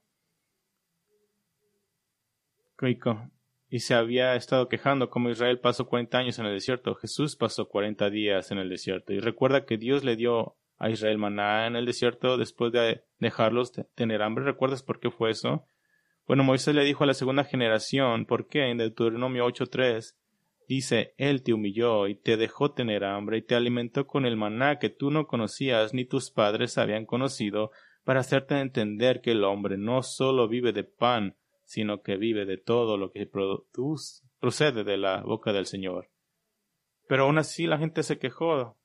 y 3.69 3.79
se 3.81 3.93
había 3.93 4.35
estado 4.35 4.69
quejando 4.69 5.11
como 5.11 5.29
Israel 5.29 5.59
pasó 5.59 5.87
cuarenta 5.87 6.17
años 6.17 6.39
en 6.39 6.47
el 6.47 6.55
desierto. 6.55 6.95
Jesús 6.95 7.35
pasó 7.35 7.69
cuarenta 7.69 8.09
días 8.09 8.49
en 8.49 8.57
el 8.57 8.69
desierto. 8.69 9.13
Y 9.13 9.19
recuerda 9.19 9.65
que 9.65 9.77
Dios 9.77 10.03
le 10.03 10.15
dio 10.15 10.57
a 10.77 10.89
Israel 10.89 11.17
maná 11.17 11.67
en 11.67 11.75
el 11.75 11.85
desierto 11.85 12.37
después 12.37 12.71
de 12.71 13.03
dejarlos 13.19 13.71
tener 13.95 14.21
hambre. 14.21 14.43
¿Recuerdas 14.43 14.83
por 14.83 14.99
qué 14.99 15.11
fue 15.11 15.31
eso? 15.31 15.65
Bueno, 16.27 16.43
Moisés 16.43 16.73
le 16.73 16.85
dijo 16.85 17.03
a 17.03 17.07
la 17.07 17.13
segunda 17.13 17.43
generación, 17.43 18.25
¿por 18.25 18.47
qué? 18.47 18.69
En 18.69 18.77
Deuteronomio 18.77 19.45
8.3 19.45 20.15
dice, 20.67 21.13
Él 21.17 21.43
te 21.43 21.53
humilló 21.53 22.07
y 22.07 22.15
te 22.15 22.37
dejó 22.37 22.71
tener 22.71 23.03
hambre 23.03 23.37
y 23.37 23.41
te 23.41 23.55
alimentó 23.55 24.07
con 24.07 24.25
el 24.25 24.37
maná 24.37 24.79
que 24.79 24.89
tú 24.89 25.11
no 25.11 25.27
conocías 25.27 25.93
ni 25.93 26.05
tus 26.05 26.31
padres 26.31 26.77
habían 26.77 27.05
conocido, 27.05 27.71
para 28.03 28.19
hacerte 28.19 28.59
entender 28.59 29.21
que 29.21 29.31
el 29.31 29.43
hombre 29.43 29.77
no 29.77 30.03
solo 30.03 30.47
vive 30.47 30.73
de 30.73 30.83
pan, 30.83 31.37
sino 31.63 32.01
que 32.01 32.17
vive 32.17 32.45
de 32.45 32.57
todo 32.57 32.97
lo 32.97 33.11
que 33.11 33.25
produce, 33.25 34.25
procede 34.39 34.83
de 34.83 34.97
la 34.97 35.21
boca 35.21 35.53
del 35.53 35.65
Señor. 35.65 36.09
Pero 37.07 37.23
aún 37.23 37.37
así 37.37 37.65
la 37.65 37.77
gente 37.77 38.03
se 38.03 38.19
quejó 38.19 38.77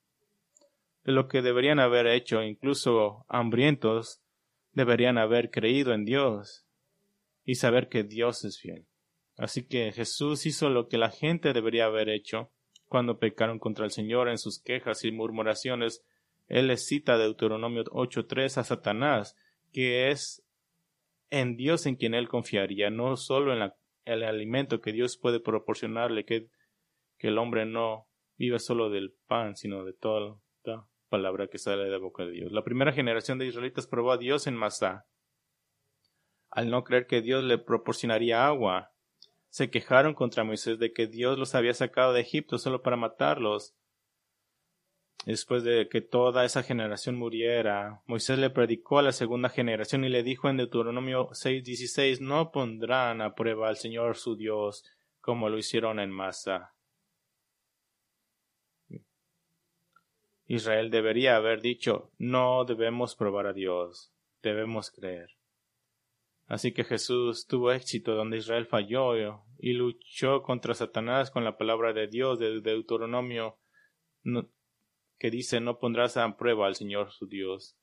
de 1.09 1.15
lo 1.15 1.27
que 1.27 1.41
deberían 1.41 1.81
haber 1.81 2.07
hecho, 2.07 2.43
incluso 2.43 3.25
hambrientos 3.31 4.21
deberían 4.73 5.17
haber 5.17 5.51
creído 5.51 5.95
en 5.95 6.05
Dios 6.05 6.67
y 7.47 7.55
saber 7.55 7.89
que 7.89 8.03
Dios 8.03 8.45
es 8.45 8.61
fiel. 8.61 8.85
Así 9.39 9.67
que 9.67 9.91
Jesús 9.93 10.45
hizo 10.45 10.69
lo 10.69 10.87
que 10.87 10.99
la 10.99 11.09
gente 11.09 11.55
debería 11.55 11.87
haber 11.87 12.11
hecho 12.11 12.51
cuando 12.89 13.19
pecaron 13.19 13.59
contra 13.59 13.87
el 13.87 13.91
Señor 13.91 14.29
en 14.29 14.37
sus 14.37 14.61
quejas 14.61 15.03
y 15.03 15.11
murmuraciones. 15.11 16.05
Él 16.47 16.67
les 16.67 16.85
cita 16.85 17.17
Deuteronomio 17.17 17.85
8.3 17.85 18.59
a 18.59 18.65
Satanás, 18.65 19.35
que 19.73 20.11
es 20.11 20.45
en 21.31 21.57
Dios 21.57 21.87
en 21.87 21.97
quien 21.97 22.13
él 22.13 22.29
confiaría, 22.29 22.91
no 22.91 23.17
solo 23.17 23.55
en 23.55 23.73
el 24.05 24.25
alimento 24.25 24.83
que 24.83 24.93
Dios 24.93 25.17
puede 25.17 25.41
proporcionarle, 25.41 26.27
que, 26.27 26.51
que 27.17 27.29
el 27.29 27.39
hombre 27.39 27.65
no 27.65 28.07
vive 28.37 28.59
solo 28.59 28.91
del 28.91 29.15
pan, 29.27 29.57
sino 29.57 29.87
de 29.87 29.95
toda 29.95 30.21
la 30.21 30.37
palabra 31.09 31.49
que 31.49 31.59
sale 31.59 31.85
de 31.85 31.91
la 31.91 31.99
boca 31.99 32.25
de 32.25 32.33
Dios. 32.33 32.53
La 32.53 32.65
primera 32.65 32.93
generación 32.93 33.39
de 33.39 33.47
israelitas 33.47 33.87
probó 33.87 34.13
a 34.13 34.19
Dios 34.19 34.47
en 34.47 34.57
Masá. 34.57 35.07
Al 36.51 36.71
no 36.71 36.85
creer 36.85 37.07
que 37.07 37.21
Dios 37.21 37.45
le 37.45 37.59
proporcionaría 37.59 38.47
agua, 38.47 38.93
se 39.51 39.71
quejaron 39.71 40.15
contra 40.15 40.45
Moisés 40.45 40.79
de 40.79 40.93
que 40.93 41.07
Dios 41.07 41.39
los 41.39 41.55
había 41.55 41.75
sacado 41.75 42.13
de 42.13 42.21
Egipto 42.21 42.59
solo 42.59 42.83
para 42.83 42.97
matarlos 42.97 43.75
Después 45.27 45.63
de 45.63 45.89
que 45.91 46.01
toda 46.01 46.45
esa 46.45 46.63
generación 46.63 47.17
muriera, 47.17 48.03
Moisés 48.07 48.39
le 48.39 48.51
predicó 48.51 48.99
a 48.99 49.03
la 49.03 49.13
segunda 49.13 49.49
generación 49.49 50.05
y 50.05 50.09
le 50.09 50.23
dijo 50.23 50.49
en 50.49 50.57
Deuteronomio 50.57 51.29
6:16, 51.35 52.21
no 52.21 52.51
pondrán 52.51 53.21
a 53.21 53.35
prueba 53.35 53.69
al 53.69 53.77
Señor 53.77 54.17
su 54.17 54.37
Dios 54.37 54.85
como 55.21 55.51
lo 55.51 55.59
hicieron 55.59 56.01
en 56.01 56.11
Masa. 56.11 56.73
Israel 60.49 60.91
debería 60.91 61.37
haber 61.37 61.61
dicho, 61.61 62.11
no 62.17 62.65
debemos 62.65 63.15
probar 63.15 63.47
a 63.47 63.53
Dios, 63.53 64.15
debemos 64.43 64.91
creer. 64.91 65.37
Así 66.47 66.73
que 66.73 66.85
Jesús 66.85 67.47
tuvo 67.47 67.71
éxito 67.71 68.15
donde 68.15 68.39
Israel 68.39 68.67
falló 68.67 69.45
y 69.59 69.75
luchó 69.75 70.43
contra 70.43 70.73
Satanás 70.73 71.31
con 71.31 71.45
la 71.45 71.59
palabra 71.59 71.93
de 71.93 72.09
Dios 72.09 72.39
de 72.39 72.63
Deuteronomio 72.63 73.59
que 75.19 75.31
dice 75.31 75.61
no 75.61 75.79
pondrás 75.79 76.17
a 76.17 76.37
prueba 76.39 76.67
al 76.67 76.77
Señor 76.77 77.13
su 77.13 77.27
Dios. 77.27 77.77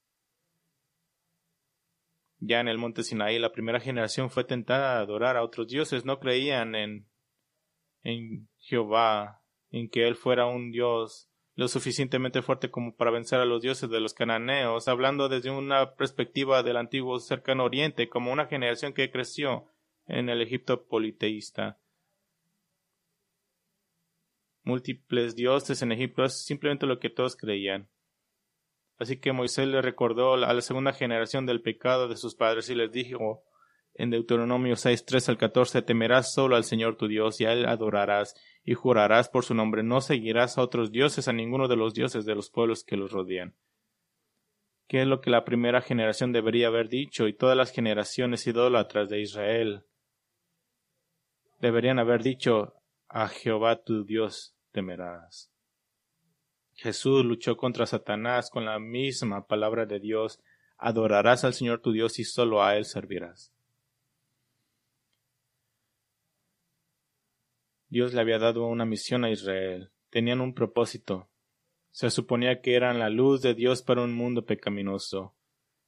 Ya 2.39 2.59
en 2.59 2.67
el 2.67 2.79
monte 2.79 3.03
Sinaí 3.03 3.37
la 3.37 3.51
primera 3.51 3.79
generación 3.79 4.31
fue 4.31 4.43
tentada 4.43 4.97
a 4.97 5.01
adorar 5.01 5.37
a 5.37 5.43
otros 5.43 5.67
dioses, 5.67 6.03
no 6.03 6.19
creían 6.19 6.73
en, 6.73 7.07
en 8.01 8.49
Jehová, 8.57 9.43
en 9.69 9.87
que 9.87 10.07
Él 10.07 10.15
fuera 10.15 10.47
un 10.47 10.71
Dios 10.71 11.29
lo 11.55 11.67
suficientemente 11.67 12.41
fuerte 12.41 12.69
como 12.69 12.95
para 12.95 13.11
vencer 13.11 13.39
a 13.39 13.45
los 13.45 13.61
dioses 13.61 13.89
de 13.89 13.99
los 13.99 14.13
cananeos, 14.13 14.87
hablando 14.87 15.29
desde 15.29 15.51
una 15.51 15.95
perspectiva 15.95 16.63
del 16.63 16.77
antiguo 16.77 17.19
cercano 17.19 17.63
oriente, 17.63 18.09
como 18.09 18.31
una 18.31 18.45
generación 18.45 18.93
que 18.93 19.11
creció 19.11 19.65
en 20.07 20.29
el 20.29 20.41
Egipto 20.41 20.85
politeísta 20.85 21.79
múltiples 24.65 25.35
dioses 25.35 25.81
en 25.81 25.91
Egipto 25.91 26.25
es 26.25 26.43
simplemente 26.43 26.85
lo 26.85 26.99
que 26.99 27.09
todos 27.09 27.37
creían. 27.37 27.87
Así 28.97 29.17
que 29.17 29.31
Moisés 29.31 29.67
le 29.67 29.81
recordó 29.81 30.33
a 30.33 30.53
la 30.53 30.61
segunda 30.61 30.91
generación 30.93 31.45
del 31.45 31.61
pecado 31.61 32.07
de 32.07 32.17
sus 32.17 32.35
padres 32.35 32.69
y 32.69 32.75
les 32.75 32.91
dijo 32.91 33.43
en 33.93 34.09
Deuteronomio 34.09 34.75
6, 34.75 35.05
3 35.05 35.29
al 35.29 35.37
14, 35.37 35.81
temerás 35.81 36.33
solo 36.33 36.55
al 36.55 36.63
Señor 36.63 36.97
tu 36.97 37.07
Dios 37.07 37.39
y 37.39 37.45
a 37.45 37.53
él 37.53 37.65
adorarás 37.65 38.35
y 38.65 38.73
jurarás 38.73 39.29
por 39.29 39.45
su 39.45 39.53
nombre, 39.53 39.83
no 39.83 40.01
seguirás 40.01 40.57
a 40.57 40.61
otros 40.61 40.91
dioses, 40.91 41.27
a 41.27 41.33
ninguno 41.33 41.67
de 41.67 41.75
los 41.75 41.93
dioses 41.93 42.25
de 42.25 42.33
los 42.33 42.49
pueblos 42.49 42.83
que 42.83 42.97
los 42.97 43.11
rodean. 43.11 43.55
¿Qué 44.87 45.01
es 45.01 45.07
lo 45.07 45.21
que 45.21 45.29
la 45.29 45.45
primera 45.45 45.81
generación 45.81 46.31
debería 46.31 46.67
haber 46.67 46.89
dicho 46.89 47.27
y 47.27 47.33
todas 47.33 47.55
las 47.55 47.71
generaciones 47.71 48.45
idólatras 48.47 49.09
de 49.09 49.21
Israel? 49.21 49.83
Deberían 51.59 51.99
haber 51.99 52.23
dicho 52.23 52.73
a 53.07 53.27
Jehová 53.27 53.83
tu 53.83 54.03
Dios 54.03 54.55
temerás. 54.71 55.51
Jesús 56.73 57.23
luchó 57.23 57.55
contra 57.55 57.85
Satanás 57.85 58.49
con 58.49 58.65
la 58.65 58.79
misma 58.79 59.47
palabra 59.47 59.85
de 59.85 59.99
Dios. 59.99 60.41
Adorarás 60.77 61.45
al 61.45 61.53
Señor 61.53 61.81
tu 61.81 61.93
Dios 61.93 62.19
y 62.19 62.25
solo 62.25 62.61
a 62.61 62.75
Él 62.75 62.85
servirás. 62.85 63.54
Dios 67.89 68.13
le 68.13 68.21
había 68.21 68.39
dado 68.39 68.65
una 68.65 68.85
misión 68.85 69.23
a 69.23 69.31
Israel. 69.31 69.91
Tenían 70.09 70.41
un 70.41 70.53
propósito. 70.53 71.29
Se 71.91 72.09
suponía 72.09 72.61
que 72.61 72.75
eran 72.75 72.99
la 72.99 73.09
luz 73.09 73.41
de 73.41 73.53
Dios 73.53 73.81
para 73.81 74.01
un 74.01 74.13
mundo 74.13 74.45
pecaminoso. 74.45 75.35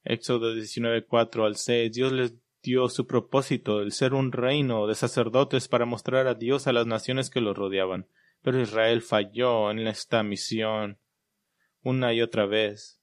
Éxodo 0.04 0.54
19:4 0.54 1.44
al 1.44 1.56
6. 1.56 1.92
Dios 1.92 2.12
les 2.12 2.34
dio 2.62 2.88
su 2.88 3.06
propósito, 3.06 3.80
el 3.80 3.92
ser 3.92 4.14
un 4.14 4.32
reino 4.32 4.86
de 4.86 4.94
sacerdotes 4.94 5.68
para 5.68 5.84
mostrar 5.84 6.26
a 6.26 6.34
Dios 6.34 6.66
a 6.66 6.72
las 6.72 6.86
naciones 6.86 7.30
que 7.30 7.40
los 7.40 7.56
rodeaban. 7.56 8.08
Pero 8.42 8.60
Israel 8.60 9.02
falló 9.02 9.70
en 9.70 9.86
esta 9.86 10.22
misión 10.22 10.98
una 11.82 12.12
y 12.14 12.22
otra 12.22 12.46
vez. 12.46 13.00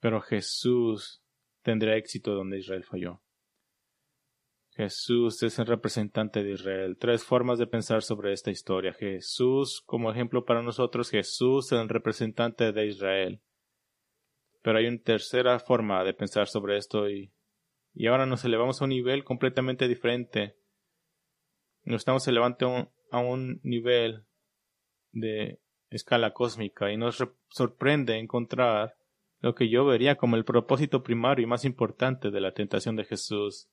Pero 0.00 0.20
Jesús 0.20 1.22
tendrá 1.62 1.96
éxito 1.96 2.34
donde 2.34 2.58
Israel 2.58 2.84
falló. 2.84 3.20
Jesús 4.76 5.42
es 5.42 5.58
el 5.58 5.66
representante 5.66 6.44
de 6.44 6.52
Israel. 6.52 6.98
Tres 6.98 7.24
formas 7.24 7.58
de 7.58 7.66
pensar 7.66 8.02
sobre 8.02 8.34
esta 8.34 8.50
historia. 8.50 8.92
Jesús 8.92 9.82
como 9.86 10.10
ejemplo 10.10 10.44
para 10.44 10.60
nosotros, 10.60 11.08
Jesús 11.08 11.72
el 11.72 11.88
representante 11.88 12.72
de 12.72 12.86
Israel. 12.86 13.40
Pero 14.60 14.76
hay 14.76 14.86
una 14.86 15.00
tercera 15.00 15.58
forma 15.60 16.04
de 16.04 16.12
pensar 16.12 16.48
sobre 16.48 16.76
esto 16.76 17.08
y, 17.08 17.32
y 17.94 18.06
ahora 18.06 18.26
nos 18.26 18.44
elevamos 18.44 18.82
a 18.82 18.84
un 18.84 18.90
nivel 18.90 19.24
completamente 19.24 19.88
diferente. 19.88 20.58
Nos 21.84 22.02
estamos 22.02 22.28
elevando 22.28 22.66
a 22.66 22.68
un, 22.68 22.88
a 23.12 23.18
un 23.20 23.60
nivel 23.62 24.26
de 25.12 25.58
escala 25.88 26.34
cósmica 26.34 26.92
y 26.92 26.98
nos 26.98 27.24
sorprende 27.48 28.18
encontrar 28.18 28.94
lo 29.40 29.54
que 29.54 29.70
yo 29.70 29.86
vería 29.86 30.16
como 30.16 30.36
el 30.36 30.44
propósito 30.44 31.02
primario 31.02 31.44
y 31.44 31.46
más 31.46 31.64
importante 31.64 32.30
de 32.30 32.40
la 32.42 32.52
tentación 32.52 32.96
de 32.96 33.04
Jesús. 33.04 33.70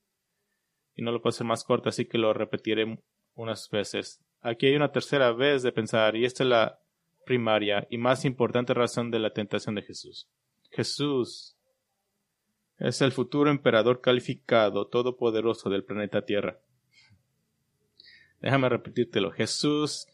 Y 0.94 1.02
no 1.02 1.12
lo 1.12 1.20
puedo 1.20 1.30
hacer 1.30 1.46
más 1.46 1.64
corto, 1.64 1.88
así 1.88 2.06
que 2.06 2.18
lo 2.18 2.32
repetiré 2.32 2.98
unas 3.34 3.68
veces. 3.70 4.24
Aquí 4.40 4.66
hay 4.66 4.76
una 4.76 4.92
tercera 4.92 5.32
vez 5.32 5.62
de 5.62 5.72
pensar, 5.72 6.16
y 6.16 6.24
esta 6.24 6.44
es 6.44 6.48
la 6.48 6.80
primaria 7.24 7.86
y 7.90 7.98
más 7.98 8.24
importante 8.24 8.74
razón 8.74 9.10
de 9.10 9.18
la 9.18 9.32
tentación 9.32 9.74
de 9.74 9.82
Jesús. 9.82 10.28
Jesús 10.70 11.56
es 12.78 13.00
el 13.00 13.12
futuro 13.12 13.50
emperador 13.50 14.00
calificado, 14.00 14.86
todopoderoso 14.86 15.70
del 15.70 15.84
planeta 15.84 16.24
Tierra. 16.24 16.60
Déjame 18.40 18.68
repetírtelo. 18.68 19.30
Jesús, 19.30 20.06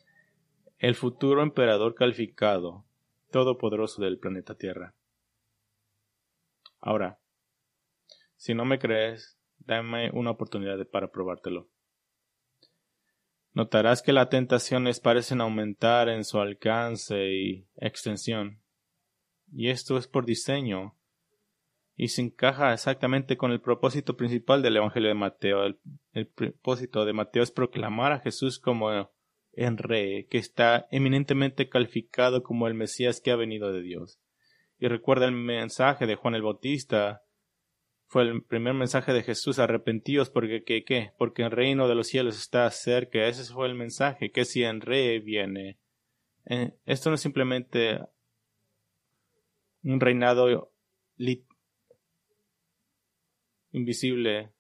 el 0.79 0.95
futuro 0.95 1.43
emperador 1.43 1.95
calificado, 1.95 2.85
todopoderoso 3.31 4.03
del 4.03 4.19
planeta 4.19 4.55
Tierra. 4.55 4.95
Ahora, 6.81 7.19
si 8.37 8.55
no 8.55 8.65
me 8.65 8.79
crees, 8.79 9.40
dame 9.71 10.11
una 10.11 10.33
oportunidad 10.33 10.85
para 10.89 11.13
probártelo. 11.13 11.69
Notarás 13.53 14.03
que 14.03 14.13
las 14.13 14.29
tentaciones 14.29 15.01
parecen 15.01 15.41
aumentar 15.41 16.09
en 16.09 16.25
su 16.25 16.39
alcance 16.41 17.33
y 17.33 17.69
extensión. 17.77 18.61
Y 19.53 19.69
esto 19.69 19.97
es 19.97 20.09
por 20.09 20.25
diseño 20.27 20.97
y 21.97 22.09
se 22.09 22.23
encaja 22.23 22.73
exactamente 22.73 23.37
con 23.37 23.53
el 23.53 23.61
propósito 23.61 24.17
principal 24.17 24.63
del 24.63 24.77
Evangelio 24.77 25.09
de 25.09 25.15
Mateo. 25.15 25.65
El, 26.13 26.27
propósito 26.27 27.05
de 27.05 27.13
Mateo 27.13 27.43
es 27.43 27.51
proclamar 27.51 28.13
a 28.13 28.21
Jesús 28.21 28.59
como 28.59 28.91
el 29.53 29.79
rey, 29.79 30.27
que 30.27 30.39
está 30.39 30.89
eminentemente 30.91 31.69
calificado 31.69 32.43
como 32.43 32.67
el 32.67 32.75
Mesías 32.75 33.21
que 33.21 33.31
ha 33.31 33.37
venido 33.37 33.73
de 33.73 33.83
Dios. 33.83 34.21
Y 34.79 34.89
recuerda 34.89 35.27
el 35.27 35.33
mensaje 35.33 36.07
de 36.07 36.17
Juan 36.17 36.35
el 36.35 36.43
Bautista, 36.43 37.23
fue 38.11 38.25
el 38.25 38.43
primer 38.43 38.75
mensaje 38.75 39.13
de 39.13 39.23
Jesús, 39.23 39.61
arrepentíos 39.61 40.31
porque 40.31 40.65
¿qué, 40.65 40.85
qué? 40.85 41.13
porque 41.17 41.43
el 41.43 41.53
reino 41.53 41.87
de 41.87 41.95
los 41.95 42.09
cielos 42.09 42.37
está 42.37 42.69
cerca. 42.73 43.25
Ese 43.25 43.45
fue 43.55 43.69
el 43.69 43.77
mensaje, 43.77 44.33
que 44.33 44.45
si 44.45 44.65
en 44.65 44.81
rey 44.81 45.21
viene. 45.21 45.79
Eh, 46.47 46.75
esto 46.87 47.11
no 47.11 47.15
es 47.15 47.21
simplemente 47.21 48.01
un 49.85 50.01
reinado 50.01 50.73
invisible. 53.71 54.51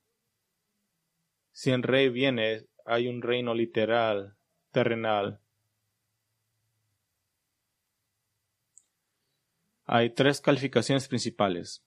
Si 1.51 1.73
en 1.73 1.83
rey 1.83 2.09
viene, 2.09 2.67
hay 2.87 3.09
un 3.09 3.21
reino 3.21 3.53
literal, 3.53 4.37
terrenal. 4.71 5.41
Hay 9.87 10.11
tres 10.11 10.41
calificaciones 10.41 11.09
principales 11.09 11.83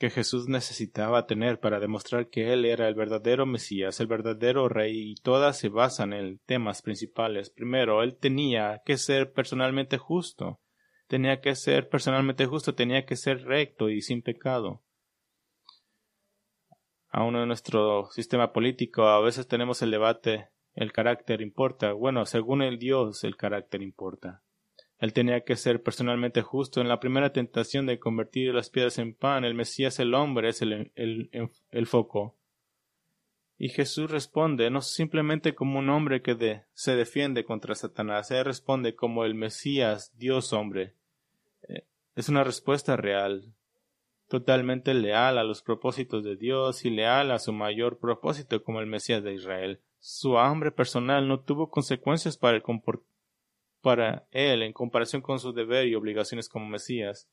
que 0.00 0.08
Jesús 0.08 0.48
necesitaba 0.48 1.26
tener 1.26 1.60
para 1.60 1.78
demostrar 1.78 2.30
que 2.30 2.54
Él 2.54 2.64
era 2.64 2.88
el 2.88 2.94
verdadero 2.94 3.44
Mesías, 3.44 4.00
el 4.00 4.06
verdadero 4.06 4.66
Rey, 4.66 5.10
y 5.10 5.14
todas 5.16 5.58
se 5.58 5.68
basan 5.68 6.14
en 6.14 6.38
temas 6.46 6.80
principales. 6.80 7.50
Primero, 7.50 8.02
Él 8.02 8.16
tenía 8.16 8.80
que 8.86 8.96
ser 8.96 9.30
personalmente 9.34 9.98
justo, 9.98 10.58
tenía 11.06 11.42
que 11.42 11.54
ser 11.54 11.90
personalmente 11.90 12.46
justo, 12.46 12.74
tenía 12.74 13.04
que 13.04 13.14
ser 13.14 13.44
recto 13.44 13.90
y 13.90 14.00
sin 14.00 14.22
pecado. 14.22 14.82
Aún 17.10 17.36
en 17.36 17.46
nuestro 17.46 18.06
sistema 18.10 18.54
político 18.54 19.02
a 19.02 19.20
veces 19.20 19.48
tenemos 19.48 19.82
el 19.82 19.90
debate, 19.90 20.48
el 20.72 20.92
carácter 20.92 21.42
importa. 21.42 21.92
Bueno, 21.92 22.24
según 22.24 22.62
el 22.62 22.78
Dios, 22.78 23.22
el 23.22 23.36
carácter 23.36 23.82
importa. 23.82 24.42
Él 25.00 25.14
tenía 25.14 25.40
que 25.40 25.56
ser 25.56 25.82
personalmente 25.82 26.42
justo. 26.42 26.82
En 26.82 26.88
la 26.88 27.00
primera 27.00 27.32
tentación 27.32 27.86
de 27.86 27.98
convertir 27.98 28.54
las 28.54 28.68
piedras 28.68 28.98
en 28.98 29.14
pan, 29.14 29.46
el 29.46 29.54
Mesías, 29.54 29.98
el 29.98 30.12
hombre, 30.12 30.50
es 30.50 30.60
el, 30.60 30.92
el, 30.94 31.86
foco. 31.86 32.36
Y 33.56 33.70
Jesús 33.70 34.10
responde 34.10 34.70
no 34.70 34.82
simplemente 34.82 35.54
como 35.54 35.78
un 35.78 35.88
hombre 35.88 36.20
que 36.20 36.62
se 36.74 36.96
defiende 36.96 37.44
contra 37.44 37.74
Satanás, 37.74 38.30
Él 38.30 38.44
responde 38.44 38.94
como 38.94 39.24
el 39.24 39.34
Mesías, 39.34 40.12
Dios 40.18 40.52
hombre. 40.52 40.94
Eh, 41.62 41.86
es 42.14 42.28
una 42.28 42.44
respuesta 42.44 42.96
real, 42.96 43.54
totalmente 44.28 44.92
leal 44.92 45.38
a 45.38 45.44
los 45.44 45.62
propósitos 45.62 46.24
de 46.24 46.36
Dios 46.36 46.84
y 46.84 46.90
leal 46.90 47.30
a 47.30 47.38
su 47.38 47.54
mayor 47.54 47.98
propósito 47.98 48.62
como 48.62 48.80
el 48.80 48.86
Mesías 48.86 49.22
de 49.22 49.32
Israel. 49.32 49.80
Su 49.98 50.38
hambre 50.38 50.72
personal 50.72 51.26
no 51.26 51.40
tuvo 51.40 51.70
consecuencias 51.70 52.36
para 52.36 52.56
el 52.56 52.62
comportamiento 52.62 53.09
para 53.80 54.26
él 54.30 54.62
en 54.62 54.72
comparación 54.72 55.22
con 55.22 55.38
su 55.38 55.52
deber 55.52 55.86
y 55.86 55.94
obligaciones 55.94 56.48
como 56.48 56.66
Mesías. 56.66 57.28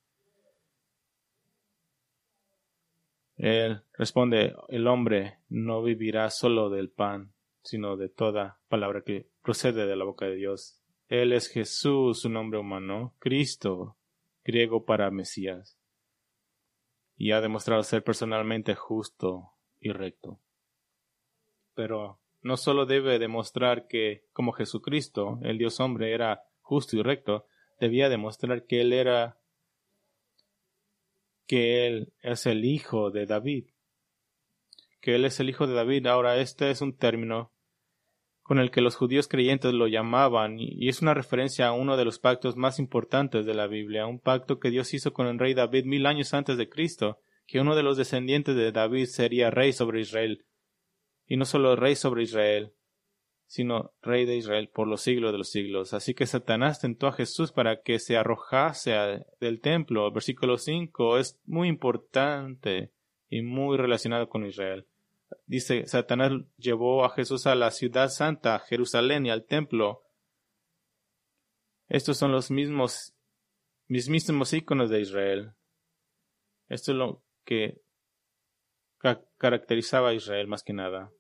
Él 3.38 3.84
responde, 3.94 4.56
el 4.70 4.88
hombre 4.88 5.38
no 5.50 5.84
vivirá 5.84 6.30
solo 6.30 6.70
del 6.70 6.90
pan, 6.90 7.34
sino 7.64 7.98
de 7.98 8.10
toda 8.10 8.60
palabra 8.68 9.02
que 9.02 9.28
procede 9.44 9.86
de 9.86 9.96
la 9.96 10.06
boca 10.06 10.26
de 10.26 10.36
Dios. 10.36 10.82
Él 11.08 11.34
es 11.34 11.48
Jesús, 11.48 12.22
su 12.22 12.30
nombre 12.30 12.60
humano, 12.60 13.14
Cristo, 13.20 13.96
griego 14.44 14.86
para 14.86 15.12
Mesías, 15.12 15.78
y 17.16 17.32
ha 17.32 17.42
demostrado 17.42 17.84
ser 17.84 18.04
personalmente 18.04 18.76
justo 18.76 19.52
y 19.80 19.92
recto. 19.92 20.40
Pero 21.76 22.20
no 22.42 22.58
solo 22.58 22.86
debe 22.86 23.20
demostrar 23.20 23.88
que, 23.88 24.24
como 24.34 24.52
Jesucristo, 24.52 25.40
el 25.44 25.58
Dios 25.58 25.80
hombre, 25.80 26.14
era 26.14 26.44
justo 26.62 26.98
y 26.98 27.02
recto, 27.02 27.46
debía 27.80 28.10
demostrar 28.10 28.66
que 28.66 28.82
él 28.82 28.94
era 28.94 29.38
que 31.48 31.88
él 31.88 32.14
es 32.22 32.46
el 32.46 32.66
hijo 32.66 33.10
de 33.10 33.26
David. 33.26 33.68
Que 35.00 35.16
él 35.16 35.26
es 35.26 35.40
el 35.40 35.50
hijo 35.50 35.66
de 35.66 35.74
David. 35.74 36.08
Ahora, 36.08 36.38
este 36.38 36.70
es 36.70 36.82
un 36.82 36.98
término 36.98 37.52
con 38.48 38.60
el 38.60 38.72
que 38.72 38.80
los 38.80 38.96
judíos 38.96 39.28
creyentes 39.28 39.74
lo 39.74 39.88
llamaban, 39.88 40.58
y 40.58 40.88
es 40.88 41.02
una 41.02 41.14
referencia 41.14 41.68
a 41.68 41.74
uno 41.74 41.98
de 41.98 42.06
los 42.06 42.18
pactos 42.18 42.56
más 42.56 42.80
importantes 42.80 43.46
de 43.46 43.54
la 43.54 43.68
Biblia, 43.68 44.08
un 44.08 44.20
pacto 44.20 44.58
que 44.58 44.70
Dios 44.70 44.94
hizo 44.94 45.12
con 45.12 45.28
el 45.28 45.38
rey 45.38 45.54
David 45.54 45.84
mil 45.84 46.06
años 46.06 46.34
antes 46.34 46.58
de 46.58 46.70
Cristo, 46.70 47.20
que 47.46 47.60
uno 47.60 47.76
de 47.76 47.84
los 47.84 47.98
descendientes 47.98 48.56
de 48.56 48.72
David 48.72 49.08
sería 49.08 49.52
rey 49.52 49.74
sobre 49.74 50.00
Israel 50.00 50.46
y 51.28 51.38
no 51.38 51.46
solo 51.46 51.76
rey 51.76 51.96
sobre 51.96 52.24
Israel, 52.24 52.74
sino 53.46 53.94
rey 54.02 54.26
de 54.26 54.38
Israel 54.38 54.70
por 54.70 54.88
los 54.88 55.02
siglos 55.02 55.32
de 55.32 55.38
los 55.38 55.50
siglos. 55.50 55.94
Así 55.94 56.14
que 56.14 56.26
Satanás 56.26 56.80
tentó 56.80 57.08
a 57.08 57.14
Jesús 57.14 57.52
para 57.52 57.82
que 57.82 58.00
se 58.00 58.18
arrojase 58.18 59.26
del 59.40 59.62
templo. 59.62 60.12
versículo 60.12 60.58
5 60.58 61.18
es 61.18 61.40
muy 61.46 61.68
importante 61.68 62.92
y 63.30 63.42
muy 63.42 63.78
relacionado 63.78 64.30
con 64.30 64.46
Israel. 64.46 64.86
Dice, 65.46 65.86
Satanás 65.86 66.32
llevó 66.58 67.04
a 67.04 67.10
Jesús 67.10 67.48
a 67.48 67.56
la 67.56 67.72
ciudad 67.72 68.10
santa, 68.10 68.60
Jerusalén 68.60 69.26
y 69.26 69.30
al 69.30 69.46
templo. 69.46 70.04
Estos 71.90 72.18
son 72.18 72.32
los 72.32 72.52
mismos, 72.52 73.14
mismísimos 73.88 74.54
íconos 74.54 74.90
de 74.90 75.02
Israel. 75.02 75.52
Esto 76.70 76.92
es 76.92 76.98
lo 76.98 77.22
que 77.44 77.82
caracterizaba 79.38 80.10
a 80.10 80.14
Israel 80.14 80.48
más 80.48 80.64
que 80.64 80.74
nada 80.74 81.12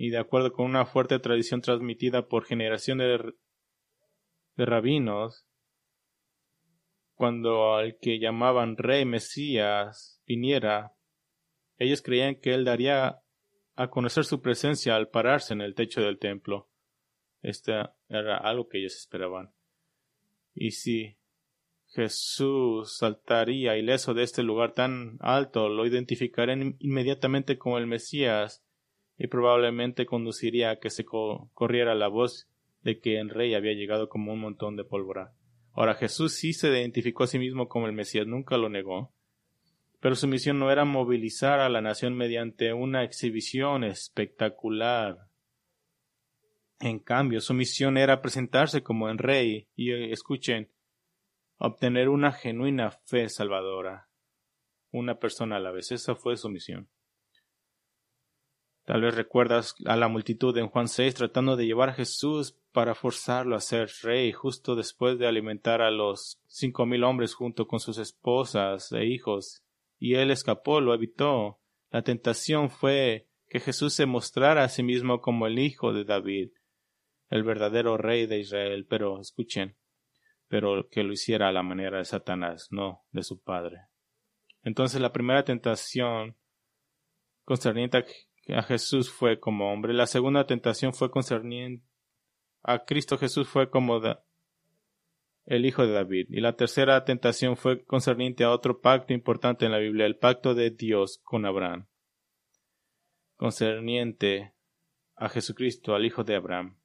y 0.00 0.08
de 0.08 0.16
acuerdo 0.16 0.54
con 0.54 0.64
una 0.64 0.86
fuerte 0.86 1.18
tradición 1.18 1.60
transmitida 1.60 2.26
por 2.26 2.46
generaciones 2.46 3.20
de, 4.56 4.64
rabinos, 4.64 5.46
cuando 7.12 7.74
al 7.74 7.98
que 7.98 8.18
llamaban 8.18 8.78
rey 8.78 9.04
Mesías 9.04 10.22
viniera, 10.26 10.94
ellos 11.76 12.00
creían 12.00 12.36
que 12.36 12.54
él 12.54 12.64
daría 12.64 13.20
a 13.74 13.90
conocer 13.90 14.24
su 14.24 14.40
presencia 14.40 14.96
al 14.96 15.10
pararse 15.10 15.52
en 15.52 15.60
el 15.60 15.74
techo 15.74 16.00
del 16.00 16.18
templo. 16.18 16.70
Este 17.42 17.72
era 18.08 18.38
algo 18.38 18.70
que 18.70 18.78
ellos 18.78 18.96
esperaban. 18.96 19.52
Y 20.54 20.70
si 20.70 21.18
Jesús 21.88 22.96
saltaría 22.96 23.76
ileso 23.76 24.14
de 24.14 24.22
este 24.22 24.42
lugar 24.42 24.72
tan 24.72 25.18
alto, 25.20 25.68
lo 25.68 25.84
identificarían 25.84 26.76
inmediatamente 26.78 27.58
como 27.58 27.76
el 27.76 27.86
Mesías 27.86 28.64
y 29.20 29.26
probablemente 29.26 30.06
conduciría 30.06 30.70
a 30.70 30.76
que 30.76 30.88
se 30.88 31.04
corriera 31.04 31.94
la 31.94 32.08
voz 32.08 32.48
de 32.82 33.00
que 33.00 33.20
el 33.20 33.28
rey 33.28 33.54
había 33.54 33.74
llegado 33.74 34.08
como 34.08 34.32
un 34.32 34.40
montón 34.40 34.76
de 34.76 34.84
pólvora. 34.84 35.34
Ahora 35.74 35.94
Jesús 35.94 36.32
sí 36.32 36.54
se 36.54 36.68
identificó 36.68 37.24
a 37.24 37.26
sí 37.26 37.38
mismo 37.38 37.68
como 37.68 37.86
el 37.86 37.92
Mesías, 37.92 38.26
nunca 38.26 38.56
lo 38.56 38.70
negó. 38.70 39.12
Pero 40.00 40.14
su 40.14 40.26
misión 40.26 40.58
no 40.58 40.70
era 40.70 40.86
movilizar 40.86 41.60
a 41.60 41.68
la 41.68 41.82
nación 41.82 42.16
mediante 42.16 42.72
una 42.72 43.04
exhibición 43.04 43.84
espectacular. 43.84 45.18
En 46.80 46.98
cambio, 46.98 47.42
su 47.42 47.52
misión 47.52 47.98
era 47.98 48.22
presentarse 48.22 48.82
como 48.82 49.10
el 49.10 49.18
rey 49.18 49.68
y, 49.76 49.92
escuchen, 50.10 50.70
obtener 51.58 52.08
una 52.08 52.32
genuina 52.32 52.90
fe 52.90 53.28
salvadora. 53.28 54.08
Una 54.92 55.18
persona 55.18 55.56
a 55.56 55.60
la 55.60 55.72
vez. 55.72 55.92
Esa 55.92 56.14
fue 56.14 56.38
su 56.38 56.48
misión. 56.48 56.88
Tal 58.90 59.02
vez 59.02 59.14
recuerdas 59.14 59.76
a 59.86 59.94
la 59.94 60.08
multitud 60.08 60.58
en 60.58 60.66
Juan 60.66 60.88
6 60.88 61.14
tratando 61.14 61.54
de 61.54 61.64
llevar 61.64 61.90
a 61.90 61.94
Jesús 61.94 62.58
para 62.72 62.96
forzarlo 62.96 63.54
a 63.54 63.60
ser 63.60 63.88
rey 64.02 64.32
justo 64.32 64.74
después 64.74 65.16
de 65.16 65.28
alimentar 65.28 65.80
a 65.80 65.92
los 65.92 66.42
cinco 66.48 66.86
mil 66.86 67.04
hombres 67.04 67.34
junto 67.34 67.68
con 67.68 67.78
sus 67.78 67.98
esposas 67.98 68.90
e 68.90 69.04
hijos. 69.04 69.64
Y 70.00 70.14
él 70.14 70.32
escapó, 70.32 70.80
lo 70.80 70.92
evitó. 70.92 71.60
La 71.92 72.02
tentación 72.02 72.68
fue 72.68 73.28
que 73.48 73.60
Jesús 73.60 73.94
se 73.94 74.06
mostrara 74.06 74.64
a 74.64 74.68
sí 74.68 74.82
mismo 74.82 75.20
como 75.20 75.46
el 75.46 75.60
hijo 75.60 75.92
de 75.92 76.02
David, 76.02 76.50
el 77.28 77.44
verdadero 77.44 77.96
rey 77.96 78.26
de 78.26 78.40
Israel. 78.40 78.88
Pero 78.90 79.20
escuchen, 79.20 79.76
pero 80.48 80.88
que 80.90 81.04
lo 81.04 81.12
hiciera 81.12 81.46
a 81.46 81.52
la 81.52 81.62
manera 81.62 81.98
de 81.98 82.06
Satanás, 82.06 82.66
no 82.72 83.04
de 83.12 83.22
su 83.22 83.40
padre. 83.40 83.82
Entonces 84.64 85.00
la 85.00 85.12
primera 85.12 85.44
tentación 85.44 86.36
concerniente 87.44 87.98
Jesús 88.62 89.10
fue 89.10 89.38
como 89.38 89.72
hombre. 89.72 89.94
La 89.94 90.06
segunda 90.06 90.46
tentación 90.46 90.92
fue 90.94 91.10
concerniente 91.10 91.90
a 92.62 92.84
Cristo 92.84 93.16
Jesús 93.16 93.48
fue 93.48 93.70
como 93.70 94.00
el 95.46 95.66
hijo 95.66 95.86
de 95.86 95.92
David. 95.92 96.26
Y 96.30 96.40
la 96.40 96.56
tercera 96.56 97.04
tentación 97.04 97.56
fue 97.56 97.84
concerniente 97.84 98.44
a 98.44 98.50
otro 98.50 98.80
pacto 98.80 99.12
importante 99.12 99.64
en 99.64 99.72
la 99.72 99.78
Biblia, 99.78 100.06
el 100.06 100.16
pacto 100.16 100.54
de 100.54 100.70
Dios 100.70 101.20
con 101.22 101.46
Abraham. 101.46 101.86
Concerniente 103.36 104.52
a 105.16 105.28
Jesucristo, 105.28 105.94
al 105.94 106.04
hijo 106.04 106.24
de 106.24 106.36
Abraham. 106.36 106.78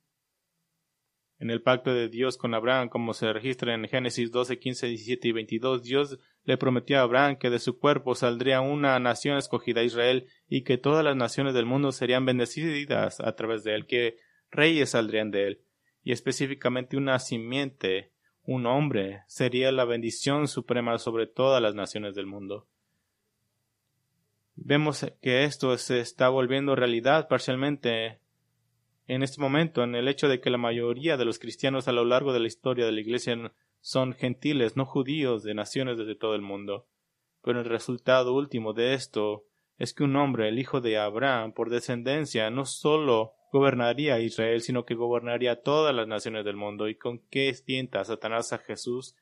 En 1.38 1.51
el 1.51 1.62
pacto 1.62 1.93
de 1.93 2.08
Dios 2.08 2.38
con 2.38 2.54
Abraham, 2.54 2.88
como 2.88 3.13
se 3.13 3.32
registra 3.34 3.73
en 3.73 3.88
Génesis 3.89 4.32
12, 4.32 4.58
15, 4.58 4.88
17 4.88 5.28
y 5.28 5.32
22, 5.34 5.84
Dios 5.84 6.17
le 6.45 6.58
prometió 6.58 6.99
a 6.99 7.01
Abraham 7.01 7.38
que 7.38 7.49
de 7.49 7.60
su 7.60 7.79
cuerpo 7.79 8.15
saldría 8.15 8.62
una 8.62 8.97
nación 8.99 9.38
escogida 9.38 9.84
Israel 9.84 10.27
y 10.47 10.62
que 10.62 10.77
todas 10.77 11.03
las 11.03 11.15
naciones 11.15 11.53
del 11.53 11.65
mundo 11.65 11.91
serían 11.91 12.25
bendecidas 12.25 13.19
a 13.19 13.36
través 13.36 13.63
de 13.63 13.75
él, 13.75 13.88
que 13.88 14.17
reyes 14.51 14.91
saldrían 14.91 15.31
de 15.31 15.47
él, 15.47 15.62
y 16.03 16.12
específicamente 16.12 16.97
una 16.97 17.19
simiente, 17.19 18.12
un 18.43 18.67
hombre, 18.67 19.23
sería 19.27 19.71
la 19.71 19.86
bendición 19.86 20.47
suprema 20.47 20.97
sobre 20.99 21.25
todas 21.25 21.62
las 21.62 21.73
naciones 21.73 22.13
del 22.13 22.27
mundo. 22.27 22.67
Vemos 24.55 25.05
que 25.21 25.43
esto 25.43 25.77
se 25.77 25.99
está 25.99 26.29
volviendo 26.29 26.75
realidad 26.75 27.27
parcialmente 27.27 28.19
en 29.08 29.23
este 29.23 29.41
momento, 29.41 29.84
en 29.84 29.95
el 29.95 30.08
hecho 30.08 30.27
de 30.27 30.39
que 30.39 30.49
la 30.49 30.58
mayoría 30.58 31.17
de 31.17 31.25
los 31.25 31.39
cristianos 31.39 31.88
a 31.88 31.91
lo 31.91 32.05
largo 32.05 32.34
de 32.34 32.39
la 32.39 32.47
historia 32.47 32.86
de 32.86 32.91
la 32.91 33.01
Iglesia 33.01 33.51
son 33.86 34.13
gentiles, 34.13 34.76
no 34.76 34.88
judíos, 34.88 35.43
de 35.43 35.54
naciones 35.54 36.00
desde 36.00 36.15
todo 36.15 36.34
el 36.34 36.41
mundo. 36.41 36.88
Pero 37.43 37.60
el 37.60 37.65
resultado 37.65 38.34
último 38.34 38.74
de 38.74 38.95
esto 38.95 39.45
es 39.78 39.93
que 39.93 40.04
un 40.04 40.15
hombre, 40.15 40.50
el 40.50 40.58
hijo 40.58 40.82
de 40.82 40.98
Abraham, 40.98 41.54
por 41.54 41.69
descendencia, 41.69 42.50
no 42.50 42.65
solo 42.65 43.34
gobernaría 43.52 44.15
a 44.15 44.19
Israel, 44.19 44.62
sino 44.62 44.86
que 44.86 44.95
gobernaría 44.95 45.62
todas 45.62 45.93
las 45.93 46.08
naciones 46.08 46.45
del 46.45 46.56
mundo. 46.56 46.89
¿Y 46.89 46.95
con 46.95 47.19
qué 47.30 47.56
tienta 47.63 48.04
Satanás 48.04 48.54
a 48.54 48.58
Jesús? 48.58 49.15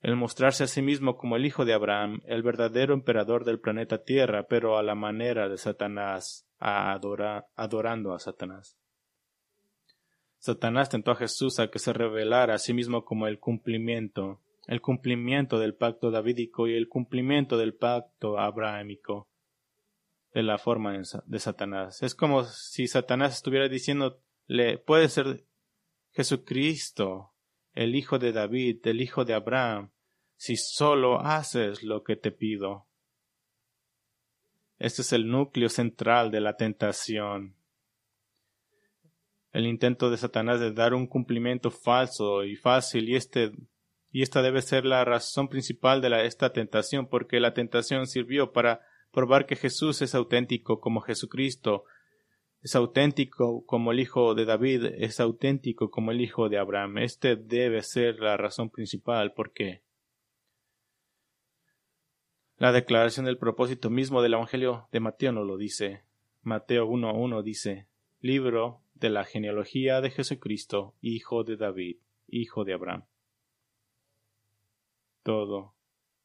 El 0.00 0.16
mostrarse 0.16 0.64
a 0.64 0.66
sí 0.66 0.80
mismo 0.80 1.18
como 1.18 1.36
el 1.36 1.44
hijo 1.44 1.66
de 1.66 1.74
Abraham, 1.74 2.22
el 2.24 2.42
verdadero 2.42 2.94
emperador 2.94 3.44
del 3.44 3.60
planeta 3.60 4.04
Tierra, 4.04 4.44
pero 4.48 4.78
a 4.78 4.82
la 4.82 4.94
manera 4.94 5.50
de 5.50 5.58
Satanás, 5.58 6.48
adorando 6.58 8.14
a 8.14 8.18
Satanás. 8.20 8.79
Satanás 10.40 10.88
tentó 10.88 11.10
a 11.10 11.16
Jesús 11.16 11.60
a 11.60 11.70
que 11.70 11.78
se 11.78 11.92
revelara 11.92 12.54
a 12.54 12.58
sí 12.58 12.72
mismo 12.72 13.04
como 13.04 13.26
el 13.26 13.38
cumplimiento, 13.38 14.40
el 14.66 14.80
cumplimiento 14.80 15.58
del 15.58 15.74
pacto 15.74 16.10
davídico 16.10 16.66
y 16.66 16.76
el 16.76 16.88
cumplimiento 16.88 17.58
del 17.58 17.74
pacto 17.74 18.38
abrahámico 18.38 19.28
de 20.32 20.42
la 20.42 20.56
forma 20.56 20.96
de 21.26 21.38
Satanás. 21.38 22.02
Es 22.02 22.14
como 22.14 22.44
si 22.44 22.86
Satanás 22.86 23.34
estuviera 23.34 23.68
diciéndole, 23.68 24.78
puede 24.86 25.10
ser 25.10 25.44
Jesucristo, 26.12 27.34
el 27.74 27.94
hijo 27.94 28.18
de 28.18 28.32
David, 28.32 28.78
el 28.84 29.02
hijo 29.02 29.26
de 29.26 29.34
Abraham, 29.34 29.90
si 30.36 30.56
solo 30.56 31.20
haces 31.20 31.82
lo 31.82 32.02
que 32.02 32.16
te 32.16 32.32
pido. 32.32 32.86
Este 34.78 35.02
es 35.02 35.12
el 35.12 35.28
núcleo 35.28 35.68
central 35.68 36.30
de 36.30 36.40
la 36.40 36.56
tentación. 36.56 37.59
El 39.52 39.66
intento 39.66 40.10
de 40.10 40.16
Satanás 40.16 40.60
de 40.60 40.72
dar 40.72 40.94
un 40.94 41.06
cumplimiento 41.06 41.70
falso 41.70 42.44
y 42.44 42.56
fácil 42.56 43.08
y 43.08 43.16
este 43.16 43.52
y 44.12 44.22
esta 44.22 44.42
debe 44.42 44.60
ser 44.62 44.84
la 44.84 45.04
razón 45.04 45.48
principal 45.48 46.00
de 46.00 46.26
esta 46.26 46.52
tentación 46.52 47.06
porque 47.06 47.38
la 47.38 47.54
tentación 47.54 48.06
sirvió 48.06 48.52
para 48.52 48.80
probar 49.12 49.46
que 49.46 49.56
Jesús 49.56 50.02
es 50.02 50.14
auténtico 50.14 50.80
como 50.80 51.00
Jesucristo, 51.00 51.84
es 52.62 52.74
auténtico 52.74 53.64
como 53.66 53.92
el 53.92 54.00
hijo 54.00 54.34
de 54.34 54.44
David, 54.44 54.84
es 54.98 55.20
auténtico 55.20 55.90
como 55.90 56.10
el 56.10 56.20
hijo 56.20 56.48
de 56.48 56.58
Abraham. 56.58 56.98
Este 56.98 57.36
debe 57.36 57.82
ser 57.82 58.18
la 58.18 58.36
razón 58.36 58.70
principal 58.70 59.32
porque 59.32 59.82
la 62.56 62.72
declaración 62.72 63.26
del 63.26 63.38
propósito 63.38 63.90
mismo 63.90 64.22
del 64.22 64.34
Evangelio 64.34 64.88
de 64.92 65.00
Mateo 65.00 65.32
no 65.32 65.44
lo 65.44 65.56
dice. 65.56 66.02
Mateo 66.42 66.86
1.1 66.88 67.42
dice, 67.42 67.86
libro 68.20 68.82
de 69.00 69.10
la 69.10 69.24
genealogía 69.24 70.00
de 70.00 70.10
Jesucristo, 70.10 70.94
hijo 71.00 71.42
de 71.42 71.56
David, 71.56 71.96
hijo 72.28 72.64
de 72.64 72.74
Abraham. 72.74 73.04
Todo 75.22 75.74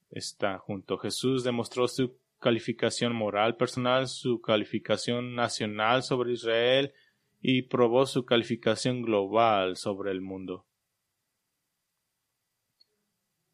está 0.09 0.59
junto. 0.59 0.97
Jesús 0.97 1.43
demostró 1.43 1.87
su 1.87 2.17
calificación 2.39 3.15
moral 3.15 3.55
personal, 3.55 4.07
su 4.07 4.41
calificación 4.41 5.35
nacional 5.35 6.03
sobre 6.03 6.33
Israel 6.33 6.93
y 7.41 7.63
probó 7.63 8.05
su 8.05 8.25
calificación 8.25 9.01
global 9.01 9.77
sobre 9.77 10.11
el 10.11 10.21
mundo. 10.21 10.65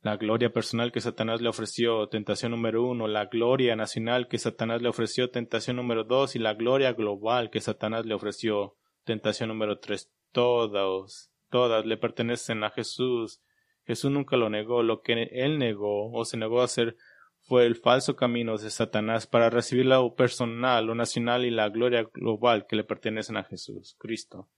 La 0.01 0.17
gloria 0.17 0.51
personal 0.51 0.91
que 0.91 0.99
Satanás 0.99 1.41
le 1.41 1.49
ofreció, 1.49 2.09
tentación 2.09 2.51
número 2.51 2.83
uno, 2.83 3.07
la 3.07 3.25
gloria 3.25 3.75
nacional 3.75 4.27
que 4.27 4.39
Satanás 4.39 4.81
le 4.81 4.89
ofreció, 4.89 5.29
tentación 5.29 5.75
número 5.75 6.03
dos, 6.03 6.35
y 6.35 6.39
la 6.39 6.55
gloria 6.55 6.93
global 6.93 7.51
que 7.51 7.61
Satanás 7.61 8.07
le 8.07 8.15
ofreció, 8.15 8.77
tentación 9.03 9.49
número 9.49 9.79
tres. 9.79 10.11
Todos, 10.31 11.31
todas 11.49 11.85
le 11.85 11.97
pertenecen 11.97 12.63
a 12.63 12.69
Jesús. 12.69 13.41
Jesús 13.85 14.11
nunca 14.11 14.37
lo 14.37 14.49
negó. 14.49 14.83
Lo 14.83 15.01
que 15.01 15.29
él 15.31 15.59
negó 15.59 16.11
o 16.11 16.25
se 16.25 16.37
negó 16.37 16.61
a 16.61 16.65
hacer 16.65 16.95
fue 17.43 17.65
el 17.65 17.75
falso 17.75 18.15
camino 18.15 18.57
de 18.57 18.69
Satanás 18.69 19.27
para 19.27 19.49
recibir 19.49 19.85
lo 19.85 20.15
personal, 20.15 20.85
lo 20.85 20.95
nacional 20.95 21.45
y 21.45 21.51
la 21.51 21.69
gloria 21.69 22.03
global 22.13 22.65
que 22.67 22.75
le 22.75 22.83
pertenecen 22.83 23.37
a 23.37 23.43
Jesús, 23.43 23.95
Cristo. 23.97 24.49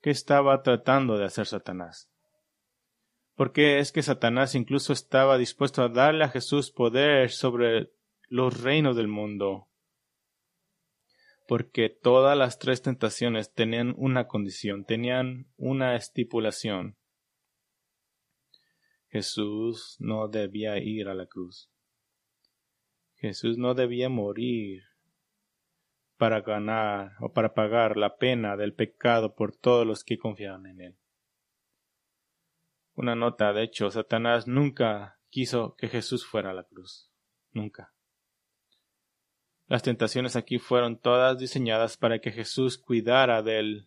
¿Qué 0.00 0.10
estaba 0.10 0.62
tratando 0.62 1.18
de 1.18 1.24
hacer 1.24 1.46
Satanás? 1.46 2.10
Porque 3.34 3.78
es 3.78 3.92
que 3.92 4.02
Satanás 4.02 4.54
incluso 4.54 4.92
estaba 4.92 5.38
dispuesto 5.38 5.82
a 5.82 5.88
darle 5.88 6.24
a 6.24 6.28
Jesús 6.28 6.70
poder 6.70 7.30
sobre 7.30 7.92
los 8.28 8.62
reinos 8.62 8.96
del 8.96 9.08
mundo. 9.08 9.68
Porque 11.46 11.88
todas 11.88 12.36
las 12.36 12.58
tres 12.58 12.82
tentaciones 12.82 13.52
tenían 13.52 13.94
una 13.96 14.26
condición, 14.26 14.84
tenían 14.84 15.46
una 15.56 15.96
estipulación. 15.96 16.96
Jesús 19.08 19.96
no 19.98 20.28
debía 20.28 20.78
ir 20.78 21.08
a 21.08 21.14
la 21.14 21.26
cruz. 21.26 21.70
Jesús 23.16 23.56
no 23.56 23.74
debía 23.74 24.08
morir 24.08 24.82
para 26.18 26.42
ganar 26.42 27.12
o 27.20 27.32
para 27.32 27.54
pagar 27.54 27.96
la 27.96 28.16
pena 28.16 28.56
del 28.56 28.74
pecado 28.74 29.34
por 29.34 29.56
todos 29.56 29.86
los 29.86 30.04
que 30.04 30.18
confiaban 30.18 30.66
en 30.66 30.80
él. 30.80 30.98
Una 32.94 33.14
nota, 33.14 33.52
de 33.52 33.62
hecho, 33.62 33.90
Satanás 33.90 34.48
nunca 34.48 35.20
quiso 35.30 35.76
que 35.76 35.88
Jesús 35.88 36.26
fuera 36.26 36.50
a 36.50 36.54
la 36.54 36.64
cruz. 36.64 37.10
Nunca. 37.52 37.94
Las 39.68 39.82
tentaciones 39.82 40.34
aquí 40.34 40.58
fueron 40.58 40.98
todas 40.98 41.38
diseñadas 41.38 41.98
para 41.98 42.20
que 42.20 42.32
Jesús 42.32 42.78
cuidara 42.78 43.42
del 43.42 43.86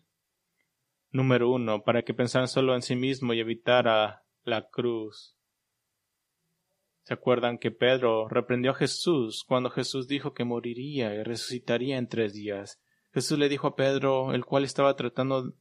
número 1.10 1.50
uno, 1.50 1.82
para 1.82 2.02
que 2.02 2.14
pensara 2.14 2.46
solo 2.46 2.74
en 2.76 2.82
sí 2.82 2.94
mismo 2.94 3.34
y 3.34 3.40
evitara 3.40 4.24
la 4.44 4.68
cruz. 4.68 5.36
¿Se 7.02 7.14
acuerdan 7.14 7.58
que 7.58 7.72
Pedro 7.72 8.28
reprendió 8.28 8.70
a 8.70 8.74
Jesús 8.74 9.44
cuando 9.46 9.70
Jesús 9.70 10.06
dijo 10.06 10.34
que 10.34 10.44
moriría 10.44 11.14
y 11.16 11.24
resucitaría 11.24 11.98
en 11.98 12.08
tres 12.08 12.32
días? 12.32 12.80
Jesús 13.12 13.36
le 13.36 13.48
dijo 13.48 13.66
a 13.66 13.76
Pedro, 13.76 14.34
el 14.34 14.44
cual 14.44 14.62
estaba 14.62 14.94
tratando 14.94 15.52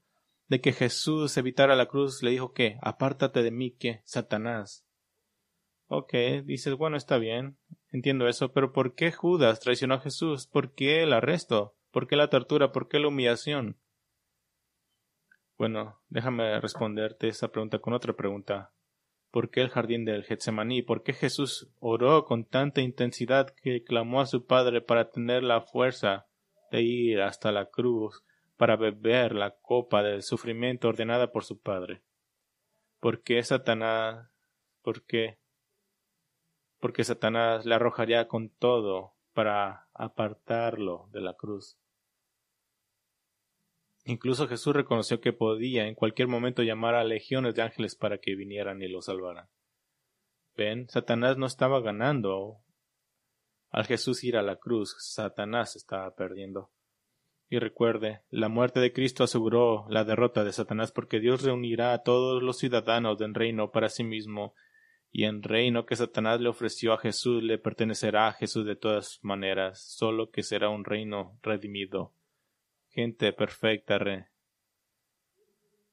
de 0.47 0.62
que 0.62 0.71
Jesús 0.71 1.36
evitara 1.38 1.75
la 1.75 1.88
cruz, 1.88 2.21
le 2.21 2.29
dijo 2.29 2.53
que 2.53 2.77
apártate 2.81 3.41
de 3.41 3.51
mí, 3.51 3.71
que 3.71 4.01
Satanás. 4.05 4.86
Ok, 5.93 6.13
dices, 6.45 6.75
bueno, 6.75 6.95
está 6.95 7.17
bien, 7.17 7.58
entiendo 7.91 8.30
eso, 8.30 8.54
pero 8.54 8.71
¿por 8.71 8.95
qué 8.95 9.12
Judas 9.12 9.60
traicionó 9.60 9.95
a 9.95 9.99
Jesús? 9.99 10.47
¿Por 10.47 10.73
qué 10.73 11.04
el 11.04 11.12
arresto? 11.12 11.75
¿Por 11.91 12.08
qué 12.08 12.15
la 12.15 12.30
tortura? 12.30 12.71
¿Por 12.71 12.88
qué 12.88 12.97
la 12.97 13.10
humillación? 13.10 13.77
Bueno, 15.58 15.99
déjame 16.08 16.62
responderte 16.62 17.27
esa 17.27 17.49
pregunta 17.51 17.80
con 17.80 17.93
otra 17.93 18.13
pregunta. 18.13 18.71
¿Por 19.32 19.49
qué 19.49 19.60
el 19.60 19.69
jardín 19.69 20.06
del 20.06 20.23
Getsemaní? 20.23 20.82
¿Por 20.82 21.04
qué 21.04 21.12
Jesús 21.12 21.69
oró 21.82 22.23
con 22.23 22.45
tanta 22.45 22.80
intensidad 22.80 23.54
que 23.62 23.84
clamó 23.84 24.21
a 24.21 24.27
su 24.27 24.45
Padre 24.45 24.80
para 24.80 25.10
tener 25.10 25.43
la 25.43 25.60
fuerza 25.60 26.25
de 26.71 26.84
ir 26.84 27.19
hasta 27.19 27.51
la 27.51 27.65
cruz 27.65 28.23
para 28.56 28.77
beber 28.77 29.36
la 29.36 29.58
copa 29.58 30.04
del 30.04 30.23
sufrimiento 30.23 30.88
ordenada 30.88 31.34
por 31.34 31.43
su 31.43 31.60
Padre? 31.60 32.01
¿Por 33.01 33.23
qué 33.23 33.43
Satanás? 33.43 34.30
¿Por 34.82 35.04
qué? 35.04 35.40
Porque 36.81 37.05
Satanás 37.05 37.65
le 37.65 37.75
arrojaría 37.75 38.27
con 38.27 38.49
todo 38.49 39.13
para 39.33 39.87
apartarlo 39.93 41.07
de 41.13 41.21
la 41.21 41.35
cruz. 41.35 41.77
Incluso 44.03 44.47
Jesús 44.47 44.75
reconoció 44.75 45.21
que 45.21 45.31
podía 45.31 45.87
en 45.87 45.95
cualquier 45.95 46.27
momento 46.27 46.63
llamar 46.63 46.95
a 46.95 47.03
legiones 47.03 47.55
de 47.55 47.61
ángeles 47.61 47.95
para 47.95 48.17
que 48.17 48.35
vinieran 48.35 48.81
y 48.81 48.89
lo 48.89 49.01
salvaran. 49.01 49.47
Ven, 50.57 50.89
Satanás 50.89 51.37
no 51.37 51.45
estaba 51.45 51.79
ganando. 51.81 52.57
Al 53.69 53.85
Jesús 53.85 54.23
ir 54.23 54.35
a 54.35 54.41
la 54.41 54.57
cruz, 54.57 54.95
Satanás 54.99 55.75
estaba 55.75 56.13
perdiendo. 56.15 56.71
Y 57.47 57.59
recuerde, 57.59 58.21
la 58.29 58.49
muerte 58.49 58.79
de 58.79 58.91
Cristo 58.91 59.23
aseguró 59.23 59.85
la 59.89 60.03
derrota 60.03 60.43
de 60.43 60.51
Satanás 60.51 60.91
porque 60.91 61.19
Dios 61.19 61.43
reunirá 61.43 61.93
a 61.93 62.01
todos 62.01 62.41
los 62.41 62.57
ciudadanos 62.57 63.17
del 63.17 63.33
reino 63.33 63.71
para 63.71 63.89
sí 63.89 64.03
mismo, 64.03 64.55
y 65.12 65.26
el 65.26 65.43
reino 65.43 65.86
que 65.86 65.95
Satanás 65.95 66.39
le 66.39 66.50
ofreció 66.50 66.93
a 66.93 66.97
Jesús 66.97 67.43
le 67.43 67.58
pertenecerá 67.58 68.28
a 68.28 68.34
Jesús 68.34 68.65
de 68.65 68.76
todas 68.76 69.19
maneras, 69.21 69.82
solo 69.82 70.32
que 70.32 70.43
será 70.43 70.69
un 70.69 70.86
reino 70.86 71.38
redimido 71.43 72.13
gente 72.91 73.32
perfecta, 73.34 73.97
Rey. 73.97 74.24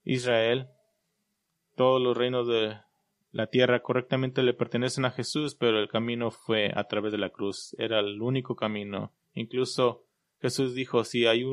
Israel, 0.05 0.69
todos 1.77 2.01
los 2.01 2.17
reinos 2.17 2.49
de 2.49 2.77
la 3.31 3.47
tierra 3.49 3.83
correctamente 3.83 4.43
le 4.43 4.55
pertenecen 4.55 5.05
a 5.05 5.11
Jesús, 5.11 5.55
pero 5.55 5.79
el 5.79 5.89
camino 5.89 6.31
fue 6.31 6.73
a 6.75 6.85
través 6.85 7.13
de 7.13 7.19
la 7.19 7.31
cruz. 7.31 7.75
Era 7.79 8.01
el 8.01 8.21
único 8.21 8.57
camino. 8.57 9.13
Incluso 9.35 10.07
Jesús 10.41 10.75
dijo, 10.75 11.05
si 11.05 11.27
hay, 11.27 11.45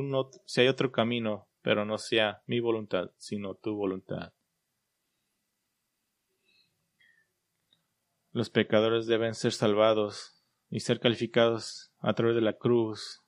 si 0.45 0.61
hay 0.61 0.67
otro 0.67 0.91
camino, 0.91 1.47
pero 1.61 1.85
no 1.85 1.97
sea 1.97 2.41
mi 2.47 2.59
voluntad, 2.59 3.11
sino 3.17 3.55
tu 3.55 3.75
voluntad. 3.75 4.33
Los 8.35 8.49
pecadores 8.49 9.07
deben 9.07 9.33
ser 9.33 9.53
salvados 9.53 10.43
y 10.69 10.81
ser 10.81 10.99
calificados 10.99 11.93
a 11.99 12.13
través 12.15 12.35
de 12.35 12.41
la 12.41 12.51
cruz, 12.51 13.23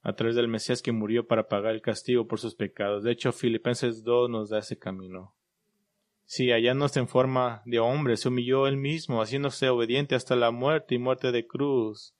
a 0.00 0.14
través 0.14 0.34
del 0.34 0.48
Mesías 0.48 0.80
que 0.80 0.92
murió 0.92 1.26
para 1.26 1.46
pagar 1.46 1.74
el 1.74 1.82
castigo 1.82 2.26
por 2.26 2.40
sus 2.40 2.54
pecados. 2.54 3.02
De 3.04 3.12
hecho, 3.12 3.32
Filipenses 3.32 4.02
2 4.02 4.30
nos 4.30 4.48
da 4.48 4.60
ese 4.60 4.78
camino. 4.78 5.34
Si 6.24 6.50
hallándose 6.50 7.00
en 7.00 7.06
forma 7.06 7.60
de 7.66 7.80
hombre, 7.80 8.16
se 8.16 8.28
humilló 8.28 8.66
él 8.66 8.78
mismo, 8.78 9.20
haciéndose 9.20 9.68
obediente 9.68 10.14
hasta 10.14 10.34
la 10.34 10.50
muerte 10.50 10.94
y 10.94 10.98
muerte 10.98 11.30
de 11.30 11.46
cruz, 11.46 12.14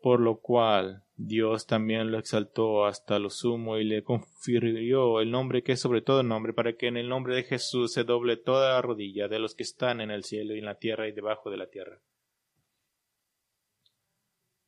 por 0.00 0.20
lo 0.20 0.40
cual 0.40 1.04
Dios 1.16 1.66
también 1.66 2.12
lo 2.12 2.18
exaltó 2.18 2.86
hasta 2.86 3.18
lo 3.18 3.30
sumo 3.30 3.78
y 3.78 3.84
le 3.84 4.04
confirió 4.04 5.20
el 5.20 5.30
nombre 5.30 5.62
que 5.62 5.72
es 5.72 5.80
sobre 5.80 6.02
todo 6.02 6.22
nombre, 6.22 6.52
para 6.52 6.76
que 6.76 6.86
en 6.86 6.96
el 6.96 7.08
nombre 7.08 7.34
de 7.34 7.44
Jesús 7.44 7.92
se 7.92 8.04
doble 8.04 8.36
toda 8.36 8.74
la 8.74 8.82
rodilla 8.82 9.28
de 9.28 9.38
los 9.38 9.54
que 9.54 9.64
están 9.64 10.00
en 10.00 10.10
el 10.10 10.24
cielo 10.24 10.54
y 10.54 10.60
en 10.60 10.66
la 10.66 10.78
tierra 10.78 11.08
y 11.08 11.12
debajo 11.12 11.50
de 11.50 11.56
la 11.56 11.68
tierra. 11.68 12.00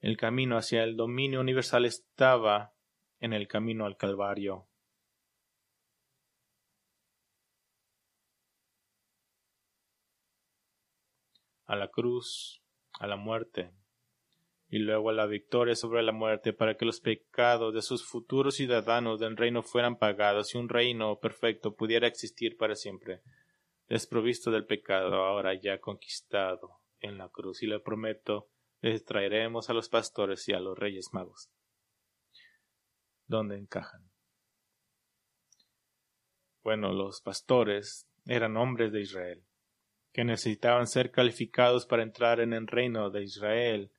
El 0.01 0.17
camino 0.17 0.57
hacia 0.57 0.83
el 0.83 0.97
dominio 0.97 1.41
universal 1.41 1.85
estaba 1.85 2.73
en 3.21 3.33
el 3.33 3.47
camino 3.47 3.85
al 3.87 3.97
Calvario. 3.97 4.67
a 11.71 11.77
la 11.77 11.87
cruz, 11.87 12.61
a 12.99 13.07
la 13.07 13.15
muerte, 13.15 13.71
y 14.71 14.79
luego 14.79 15.11
la 15.11 15.27
victoria 15.27 15.75
sobre 15.75 16.03
la 16.03 16.13
muerte 16.13 16.53
para 16.53 16.77
que 16.77 16.85
los 16.85 17.01
pecados 17.01 17.75
de 17.75 17.83
sus 17.83 18.07
futuros 18.07 18.55
ciudadanos 18.55 19.19
del 19.19 19.37
reino 19.37 19.63
fueran 19.63 19.99
pagados 19.99 20.55
y 20.55 20.59
un 20.59 20.69
reino 20.69 21.19
perfecto 21.19 21.75
pudiera 21.75 22.07
existir 22.07 22.57
para 22.57 22.77
siempre, 22.77 23.21
desprovisto 23.89 24.53
del 24.53 24.67
pecado, 24.67 25.25
ahora 25.25 25.55
ya 25.55 25.81
conquistado 25.81 26.81
en 27.01 27.19
la 27.19 27.29
cruz. 27.29 27.63
Y 27.63 27.67
le 27.67 27.81
prometo, 27.81 28.49
les 28.81 29.05
traeremos 29.05 29.69
a 29.71 29.75
los 29.75 29.89
pastores 29.89 30.49
y 30.49 30.53
a 30.53 30.61
los 30.61 30.79
reyes 30.79 31.09
magos. 31.13 31.51
¿Dónde 33.27 33.59
encajan? 33.59 34.09
Bueno, 36.63 36.93
los 36.93 37.21
pastores 37.21 38.09
eran 38.27 38.57
hombres 38.57 38.93
de 38.93 39.01
Israel 39.01 39.45
que 40.13 40.25
necesitaban 40.25 40.87
ser 40.87 41.11
calificados 41.11 41.87
para 41.87 42.03
entrar 42.03 42.41
en 42.41 42.53
el 42.53 42.67
reino 42.67 43.11
de 43.11 43.23
Israel. 43.23 43.93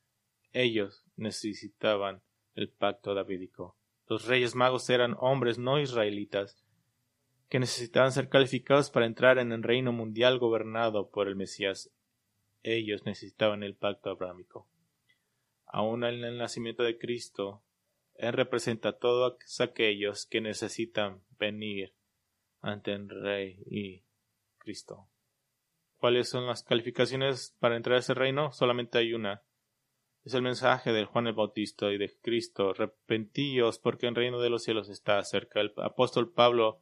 Ellos 0.54 1.06
necesitaban 1.16 2.22
el 2.56 2.70
pacto 2.70 3.14
davídico. 3.14 3.78
Los 4.08 4.26
reyes 4.26 4.56
magos 4.56 4.90
eran 4.90 5.16
hombres 5.20 5.58
no 5.58 5.80
israelitas 5.80 6.62
que 7.48 7.60
necesitaban 7.60 8.12
ser 8.12 8.30
calificados 8.30 8.90
para 8.90 9.06
entrar 9.06 9.38
en 9.38 9.52
el 9.52 9.62
reino 9.62 9.92
mundial 9.92 10.40
gobernado 10.40 11.10
por 11.10 11.28
el 11.28 11.36
Mesías. 11.36 11.92
Ellos 12.64 13.06
necesitaban 13.06 13.64
el 13.64 13.76
pacto 13.76 14.10
abrámico. 14.10 14.70
Aún 15.66 16.04
en 16.04 16.24
el 16.24 16.38
nacimiento 16.38 16.84
de 16.84 16.98
Cristo, 16.98 17.64
Él 18.16 18.34
representa 18.34 18.90
a 18.90 18.98
todos 18.98 19.36
aquellos 19.60 20.26
que 20.26 20.42
necesitan 20.42 21.22
venir 21.40 21.94
ante 22.62 22.94
el 22.94 23.10
Rey 23.10 23.62
y 23.66 24.04
Cristo. 24.58 25.08
¿Cuáles 25.98 26.30
son 26.30 26.48
las 26.48 26.64
calificaciones 26.64 27.56
para 27.60 27.76
entrar 27.76 27.98
a 27.98 28.00
ese 28.00 28.14
reino? 28.14 28.52
Solamente 28.54 28.98
hay 28.98 29.14
una. 29.14 29.44
Es 30.24 30.34
el 30.34 30.42
mensaje 30.42 30.92
del 30.94 31.06
Juan 31.06 31.28
el 31.28 31.34
Bautista 31.34 31.92
y 31.92 31.98
de 31.98 32.16
Cristo. 32.22 32.74
Repentíos 32.74 33.80
porque 33.80 34.08
el 34.08 34.16
reino 34.16 34.40
de 34.40 34.50
los 34.50 34.64
cielos 34.64 34.90
está 34.90 35.24
cerca. 35.24 35.62
El 35.62 35.74
apóstol 35.78 36.32
Pablo 36.32 36.80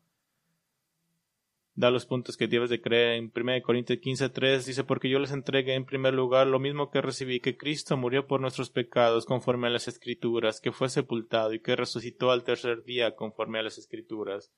da 1.74 1.92
los 1.92 2.06
puntos 2.06 2.36
que 2.36 2.48
debes 2.48 2.70
de 2.70 2.82
creer 2.82 3.14
en 3.14 3.32
1 3.34 3.62
Corintios 3.64 4.00
15.3 4.00 4.66
dice 4.66 4.84
porque 4.84 5.10
yo 5.10 5.18
les 5.18 5.32
entregué 5.32 5.76
en 5.76 5.86
primer 5.86 6.14
lugar 6.14 6.46
lo 6.48 6.60
mismo 6.60 6.90
que 6.90 7.02
recibí 7.02 7.40
que 7.40 7.56
Cristo 7.56 7.96
murió 7.96 8.28
por 8.28 8.42
nuestros 8.42 8.70
pecados 8.70 9.26
conforme 9.26 9.68
a 9.68 9.70
las 9.70 9.88
escrituras 9.88 10.60
que 10.60 10.74
fue 10.74 10.90
sepultado 10.90 11.54
y 11.54 11.62
que 11.62 11.78
resucitó 11.78 12.32
al 12.32 12.44
tercer 12.44 12.84
día 12.84 13.16
conforme 13.16 13.60
a 13.60 13.64
las 13.64 13.78
escrituras 13.78 14.52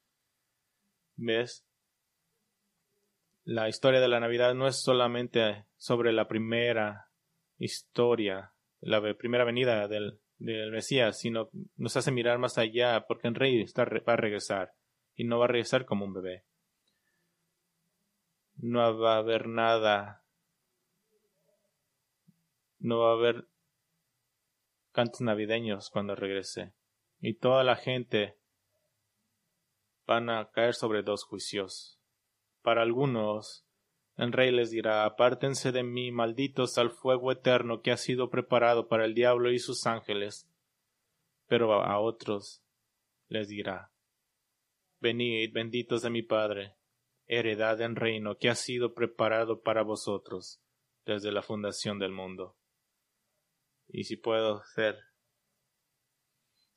¿ves? 1.16 1.64
la 3.44 3.70
historia 3.70 4.00
de 4.00 4.08
la 4.08 4.20
Navidad 4.20 4.54
no 4.54 4.68
es 4.68 4.82
solamente 4.82 5.66
sobre 5.78 6.14
la 6.14 6.28
primera 6.28 7.10
historia, 7.58 8.54
la 8.82 9.02
primera 9.16 9.44
venida 9.44 9.88
del, 9.88 10.20
Mesías, 10.40 11.20
sino 11.20 11.50
nos 11.76 11.96
hace 11.98 12.12
mirar 12.12 12.40
más 12.40 12.58
allá 12.58 13.06
porque 13.08 13.28
el 13.28 13.36
rey 13.36 13.62
está, 13.62 13.86
va 13.86 14.14
a 14.14 14.16
regresar 14.16 14.74
y 15.14 15.24
no 15.24 15.38
va 15.38 15.46
a 15.46 15.50
regresar 15.50 15.86
como 15.86 16.06
un 16.06 16.14
bebé. 16.14 16.46
No 18.56 18.98
va 18.98 19.16
a 19.16 19.20
haber 19.20 19.48
nada, 19.48 20.26
no 22.80 23.00
va 23.02 23.12
a 23.12 23.14
haber 23.14 23.48
cantos 24.92 25.22
navideños 25.22 25.92
cuando 25.92 26.16
regrese 26.16 26.74
y 27.20 27.36
toda 27.36 27.64
la 27.64 27.76
gente 27.76 28.40
van 30.08 30.30
a 30.30 30.50
caer 30.50 30.74
sobre 30.74 31.04
dos 31.04 31.24
juicios 31.24 32.00
para 32.62 32.82
algunos, 32.82 33.66
el 34.22 34.32
rey 34.34 34.52
les 34.52 34.70
dirá 34.70 35.04
Apártense 35.04 35.72
de 35.72 35.82
mí, 35.82 36.12
malditos 36.12 36.78
al 36.78 36.92
fuego 36.92 37.32
eterno 37.32 37.82
que 37.82 37.92
ha 37.92 37.98
sido 37.98 38.30
preparado 38.30 38.88
para 38.88 39.06
el 39.06 39.16
diablo 39.16 39.52
y 39.52 39.58
sus 39.58 39.88
ángeles. 39.88 40.48
Pero 41.48 41.74
a 41.74 42.00
otros 42.00 42.64
les 43.30 43.48
dirá 43.48 43.92
Venid, 45.00 45.52
benditos 45.52 46.04
de 46.04 46.12
mi 46.12 46.22
Padre, 46.22 46.76
heredad 47.26 47.82
en 47.82 47.96
reino 47.96 48.38
que 48.38 48.50
ha 48.50 48.56
sido 48.56 48.94
preparado 48.94 49.64
para 49.64 49.82
vosotros 49.82 50.62
desde 51.04 51.32
la 51.32 51.42
fundación 51.42 51.98
del 51.98 52.12
mundo. 52.12 52.56
Y 53.88 54.04
si 54.04 54.18
puedo 54.18 54.62
ser 54.76 55.00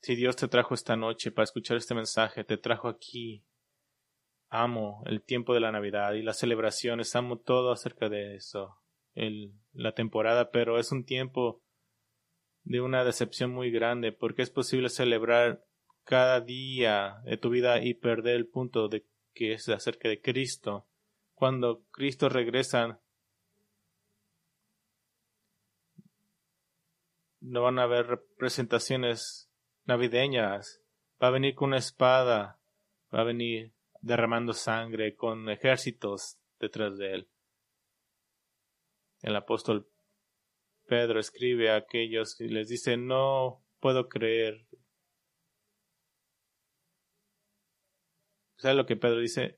si 0.01 0.15
Dios 0.15 0.35
te 0.35 0.47
trajo 0.47 0.73
esta 0.73 0.95
noche 0.95 1.31
para 1.31 1.43
escuchar 1.43 1.77
este 1.77 1.93
mensaje, 1.93 2.43
te 2.43 2.57
trajo 2.57 2.87
aquí 2.87 3.43
amo 4.61 5.03
el 5.05 5.21
tiempo 5.21 5.53
de 5.53 5.59
la 5.59 5.71
Navidad 5.71 6.13
y 6.13 6.21
las 6.21 6.39
celebraciones, 6.39 7.15
amo 7.15 7.37
todo 7.37 7.71
acerca 7.71 8.09
de 8.09 8.35
eso, 8.35 8.77
la 9.73 9.93
temporada, 9.93 10.51
pero 10.51 10.79
es 10.79 10.91
un 10.91 11.05
tiempo 11.05 11.61
de 12.63 12.81
una 12.81 13.03
decepción 13.03 13.51
muy 13.51 13.71
grande 13.71 14.11
porque 14.11 14.41
es 14.41 14.49
posible 14.49 14.89
celebrar 14.89 15.63
cada 16.03 16.41
día 16.41 17.21
de 17.25 17.37
tu 17.37 17.49
vida 17.49 17.83
y 17.83 17.93
perder 17.93 18.35
el 18.35 18.47
punto 18.47 18.87
de 18.87 19.05
que 19.33 19.53
es 19.53 19.69
acerca 19.69 20.09
de 20.09 20.21
Cristo. 20.21 20.87
Cuando 21.33 21.83
Cristo 21.91 22.29
regresa, 22.29 23.01
no 27.41 27.61
van 27.61 27.79
a 27.79 27.83
haber 27.83 28.07
representaciones 28.07 29.51
navideñas. 29.85 30.81
Va 31.21 31.27
a 31.27 31.31
venir 31.31 31.55
con 31.55 31.69
una 31.69 31.77
espada, 31.77 32.59
va 33.13 33.21
a 33.21 33.23
venir 33.23 33.74
derramando 34.05 34.53
sangre 34.53 35.15
con 35.15 35.49
ejércitos 35.49 36.37
detrás 36.59 36.95
de 36.97 37.13
él. 37.15 37.29
El 39.23 39.35
apóstol 39.35 39.89
Pedro 40.87 41.19
escribe 41.19 41.71
a 41.71 41.77
aquellos 41.77 42.39
y 42.39 42.47
les 42.49 42.69
dice, 42.69 42.97
no 42.97 43.65
puedo 43.79 44.07
creer. 44.07 44.67
¿Sabes 48.57 48.77
lo 48.77 48.85
que 48.85 48.95
Pedro 48.95 49.19
dice? 49.19 49.57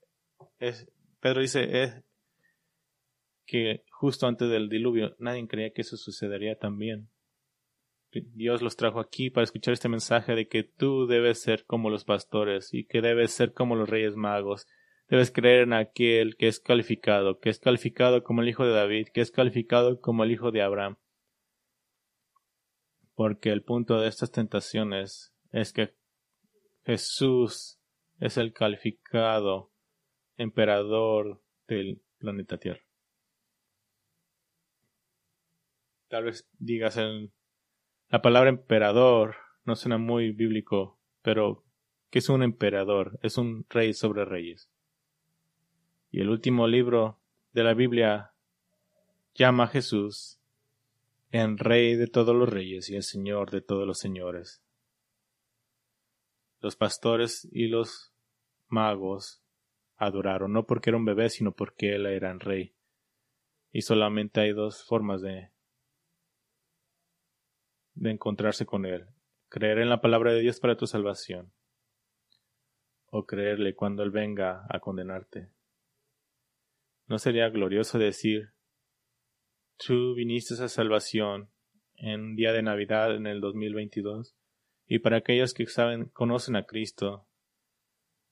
Es, 0.60 0.90
Pedro 1.20 1.42
dice 1.42 1.84
es 1.84 2.04
que 3.46 3.84
justo 3.92 4.28
antes 4.28 4.50
del 4.50 4.70
diluvio 4.70 5.14
nadie 5.20 5.46
creía 5.46 5.74
que 5.74 5.82
eso 5.82 5.98
sucedería 5.98 6.58
también. 6.58 7.10
Dios 8.12 8.62
los 8.62 8.76
trajo 8.76 9.00
aquí 9.00 9.30
para 9.30 9.44
escuchar 9.44 9.74
este 9.74 9.90
mensaje 9.90 10.34
de 10.34 10.48
que 10.48 10.64
tú 10.64 11.08
debes 11.08 11.42
ser 11.42 11.66
como 11.66 11.90
los 11.90 12.06
pastores 12.06 12.74
y 12.74 12.86
que 12.86 13.02
debes 13.02 13.32
ser 13.32 13.54
como 13.54 13.76
los 13.76 13.90
reyes 13.90 14.16
magos. 14.16 14.68
Debes 15.10 15.32
creer 15.32 15.64
en 15.64 15.74
aquel 15.74 16.36
que 16.38 16.48
es 16.48 16.60
calificado, 16.60 17.40
que 17.40 17.50
es 17.50 17.60
calificado 17.60 18.24
como 18.24 18.42
el 18.42 18.50
hijo 18.50 18.66
de 18.66 18.74
David, 18.74 19.08
que 19.14 19.22
es 19.22 19.32
calificado 19.32 20.00
como 20.00 20.24
el 20.24 20.32
hijo 20.32 20.52
de 20.52 20.62
Abraham. 20.62 20.98
Porque 23.14 23.52
el 23.52 23.64
punto 23.64 24.00
de 24.00 24.08
estas 24.08 24.32
tentaciones 24.32 25.34
es 25.52 25.74
que 25.74 25.96
Jesús 26.86 27.80
es 28.20 28.38
el 28.38 28.54
calificado 28.54 29.72
emperador 30.38 31.42
del 31.68 32.02
planeta 32.18 32.58
Tierra. 32.58 32.82
Tal 36.10 36.26
vez 36.26 36.48
digas 36.58 36.96
en 36.98 37.34
la 38.10 38.22
palabra 38.22 38.50
emperador 38.50 39.36
no 39.66 39.76
suena 39.76 39.98
muy 39.98 40.32
bíblico, 40.32 40.98
pero 41.22 41.64
¿qué 42.10 42.20
es 42.20 42.30
un 42.30 42.42
emperador? 42.42 43.20
Es 43.22 43.38
un 43.38 43.66
rey 43.70 43.94
sobre 43.94 44.24
reyes. 44.24 44.70
Y 46.10 46.22
el 46.22 46.30
último 46.30 46.68
libro 46.68 47.20
de 47.52 47.64
la 47.64 47.74
Biblia 47.74 48.32
llama 49.36 49.66
a 49.66 49.68
Jesús 49.68 50.40
en 51.32 51.58
rey 51.58 51.96
de 51.96 52.08
todos 52.08 52.34
los 52.34 52.48
reyes 52.48 52.90
y 52.90 52.96
el 52.96 53.04
señor 53.04 53.52
de 53.52 53.62
todos 53.62 53.86
los 53.86 54.00
señores. 54.00 54.64
Los 56.62 56.78
pastores 56.78 57.48
y 57.52 57.68
los 57.68 58.14
magos 58.70 59.44
adoraron, 59.98 60.54
no 60.54 60.66
porque 60.66 60.92
era 60.92 60.98
un 60.98 61.06
bebé, 61.06 61.30
sino 61.30 61.52
porque 61.52 61.96
él 61.96 62.06
era 62.06 62.32
el 62.32 62.40
rey. 62.40 62.74
Y 63.74 63.82
solamente 63.82 64.40
hay 64.40 64.54
dos 64.54 64.86
formas 64.86 65.22
de, 65.22 65.52
de 67.98 68.12
encontrarse 68.12 68.66
con 68.66 68.86
Él. 68.86 69.06
Creer 69.50 69.80
en 69.80 69.90
la 69.90 70.02
palabra 70.02 70.34
de 70.34 70.42
Dios 70.42 70.60
para 70.60 70.78
tu 70.78 70.88
salvación. 70.88 71.52
O 73.10 73.26
creerle 73.26 73.76
cuando 73.76 74.04
Él 74.04 74.12
venga 74.12 74.66
a 74.70 74.80
condenarte. 74.80 75.50
¿No 77.08 77.18
sería 77.20 77.50
glorioso 77.50 77.98
decir, 77.98 78.50
tú 79.78 80.14
viniste 80.16 80.62
a 80.62 80.68
salvación 80.68 81.50
en 81.96 82.22
un 82.22 82.36
día 82.36 82.52
de 82.52 82.62
Navidad 82.62 83.16
en 83.16 83.28
el 83.28 83.40
2022? 83.40 84.36
Y 84.88 85.00
para 85.00 85.18
aquellos 85.18 85.54
que 85.54 85.66
saben, 85.68 86.10
conocen 86.10 86.56
a 86.58 86.66
Cristo, 86.66 87.28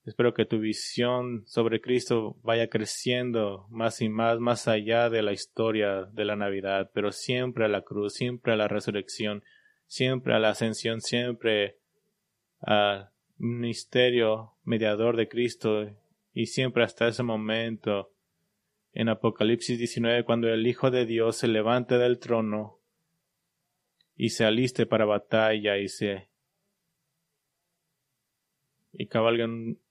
Espero 0.06 0.34
que 0.34 0.44
tu 0.44 0.60
visión 0.60 1.42
sobre 1.46 1.80
Cristo 1.80 2.36
vaya 2.44 2.68
creciendo 2.68 3.66
más 3.70 4.00
y 4.00 4.08
más, 4.08 4.38
más 4.38 4.68
allá 4.68 5.10
de 5.10 5.20
la 5.20 5.32
historia 5.32 6.04
de 6.12 6.24
la 6.24 6.36
Navidad, 6.36 6.92
pero 6.94 7.10
siempre 7.10 7.64
a 7.64 7.68
la 7.68 7.82
cruz, 7.82 8.14
siempre 8.14 8.52
a 8.52 8.56
la 8.56 8.68
resurrección, 8.68 9.42
siempre 9.86 10.34
a 10.34 10.38
la 10.38 10.50
ascensión, 10.50 11.00
siempre 11.00 11.78
al 12.60 13.10
misterio 13.38 14.54
mediador 14.64 15.16
de 15.16 15.28
Cristo 15.28 15.86
y 16.32 16.46
siempre 16.46 16.84
hasta 16.84 17.08
ese 17.08 17.22
momento 17.22 18.12
en 18.92 19.08
Apocalipsis 19.08 19.78
19 19.78 20.24
cuando 20.24 20.48
el 20.48 20.66
Hijo 20.66 20.90
de 20.90 21.04
Dios 21.06 21.36
se 21.36 21.48
levante 21.48 21.98
del 21.98 22.18
trono 22.18 22.80
y 24.14 24.30
se 24.30 24.44
aliste 24.44 24.86
para 24.86 25.04
batalla 25.04 25.76
y 25.76 25.88
se 25.88 26.30
y 28.92 29.06
cabalga 29.08 29.46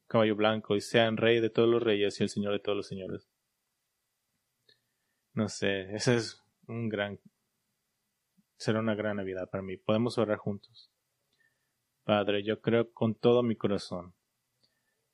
caballo 0.07 0.35
blanco 0.35 0.75
y 0.75 0.81
sean 0.81 1.17
rey 1.17 1.39
de 1.39 1.49
todos 1.49 1.69
los 1.69 1.81
reyes 1.83 2.19
y 2.19 2.23
el 2.23 2.29
señor 2.29 2.53
de 2.53 2.59
todos 2.59 2.75
los 2.75 2.87
señores. 2.87 3.29
No 5.33 5.49
sé, 5.49 5.93
ese 5.93 6.15
es 6.15 6.43
un 6.67 6.89
gran, 6.89 7.19
será 8.57 8.79
una 8.79 8.95
gran 8.95 9.17
Navidad 9.17 9.49
para 9.49 9.63
mí. 9.63 9.77
Podemos 9.77 10.17
orar 10.17 10.37
juntos. 10.37 10.91
Padre, 12.03 12.43
yo 12.43 12.61
creo 12.61 12.91
con 12.91 13.15
todo 13.15 13.43
mi 13.43 13.55
corazón 13.55 14.13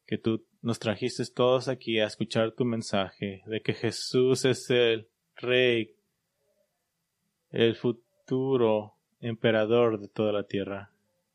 que 0.06 0.18
tú 0.18 0.46
nos 0.62 0.80
trajiste 0.80 1.24
todos 1.34 1.68
aquí 1.68 2.00
a 2.00 2.08
escuchar 2.08 2.52
tu 2.52 2.66
mensaje 2.66 3.44
de 3.46 3.62
que 3.62 3.74
Jesús 3.74 4.46
es 4.46 4.70
el 4.70 5.08
Rey, 5.36 5.96
el 7.50 7.76
futuro 7.76 8.96
emperador 9.20 10.00
de 10.00 10.10
toda 10.10 10.34
la 10.34 10.44
tierra 10.44 10.92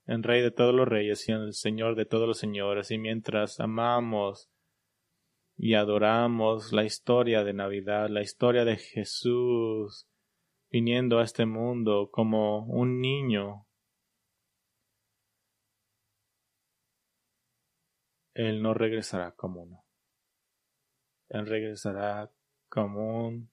el 0.06 0.22
Rey 0.22 0.40
de 0.40 0.50
todos 0.50 0.74
los 0.74 0.86
reyes 0.86 1.28
y 1.28 1.32
el 1.32 1.52
Señor 1.52 1.96
de 1.96 2.06
todos 2.06 2.28
los 2.28 2.38
señores, 2.38 2.90
y 2.90 2.98
mientras 2.98 3.60
amamos 3.60 4.48
y 5.56 5.74
adoramos 5.74 6.72
la 6.72 6.84
historia 6.84 7.42
de 7.42 7.52
Navidad, 7.52 8.08
la 8.08 8.22
historia 8.22 8.64
de 8.64 8.76
Jesús 8.76 10.06
viniendo 10.70 11.18
a 11.18 11.24
este 11.24 11.46
mundo 11.46 12.10
como 12.10 12.64
un 12.66 13.00
niño, 13.00 13.66
Él 18.34 18.62
no 18.62 18.74
regresará 18.74 19.32
como 19.32 19.62
uno. 19.62 19.84
Él 21.30 21.46
regresará 21.46 22.30
como 22.68 23.28
un 23.28 23.50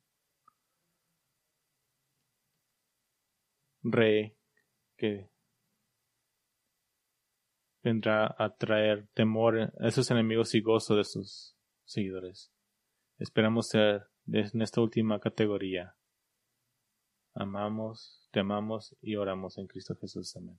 rey 3.84 4.36
que 4.98 5.30
vendrá 7.82 8.36
a 8.38 8.56
traer 8.56 9.08
temor 9.14 9.74
a 9.80 9.88
esos 9.88 10.10
enemigos 10.12 10.54
y 10.56 10.62
gozo 10.62 10.96
de 10.96 11.04
sus 11.04 11.56
seguidores. 11.86 12.52
Esperamos 13.20 13.70
ser 13.70 14.10
en 14.28 14.62
esta 14.62 14.82
última 14.82 15.20
categoría. 15.20 15.96
Amamos, 17.36 18.22
te 18.32 18.40
amamos 18.40 18.96
y 19.02 19.16
oramos 19.16 19.58
en 19.58 19.68
Cristo 19.68 19.96
Jesús. 19.96 20.36
Amén. 20.36 20.58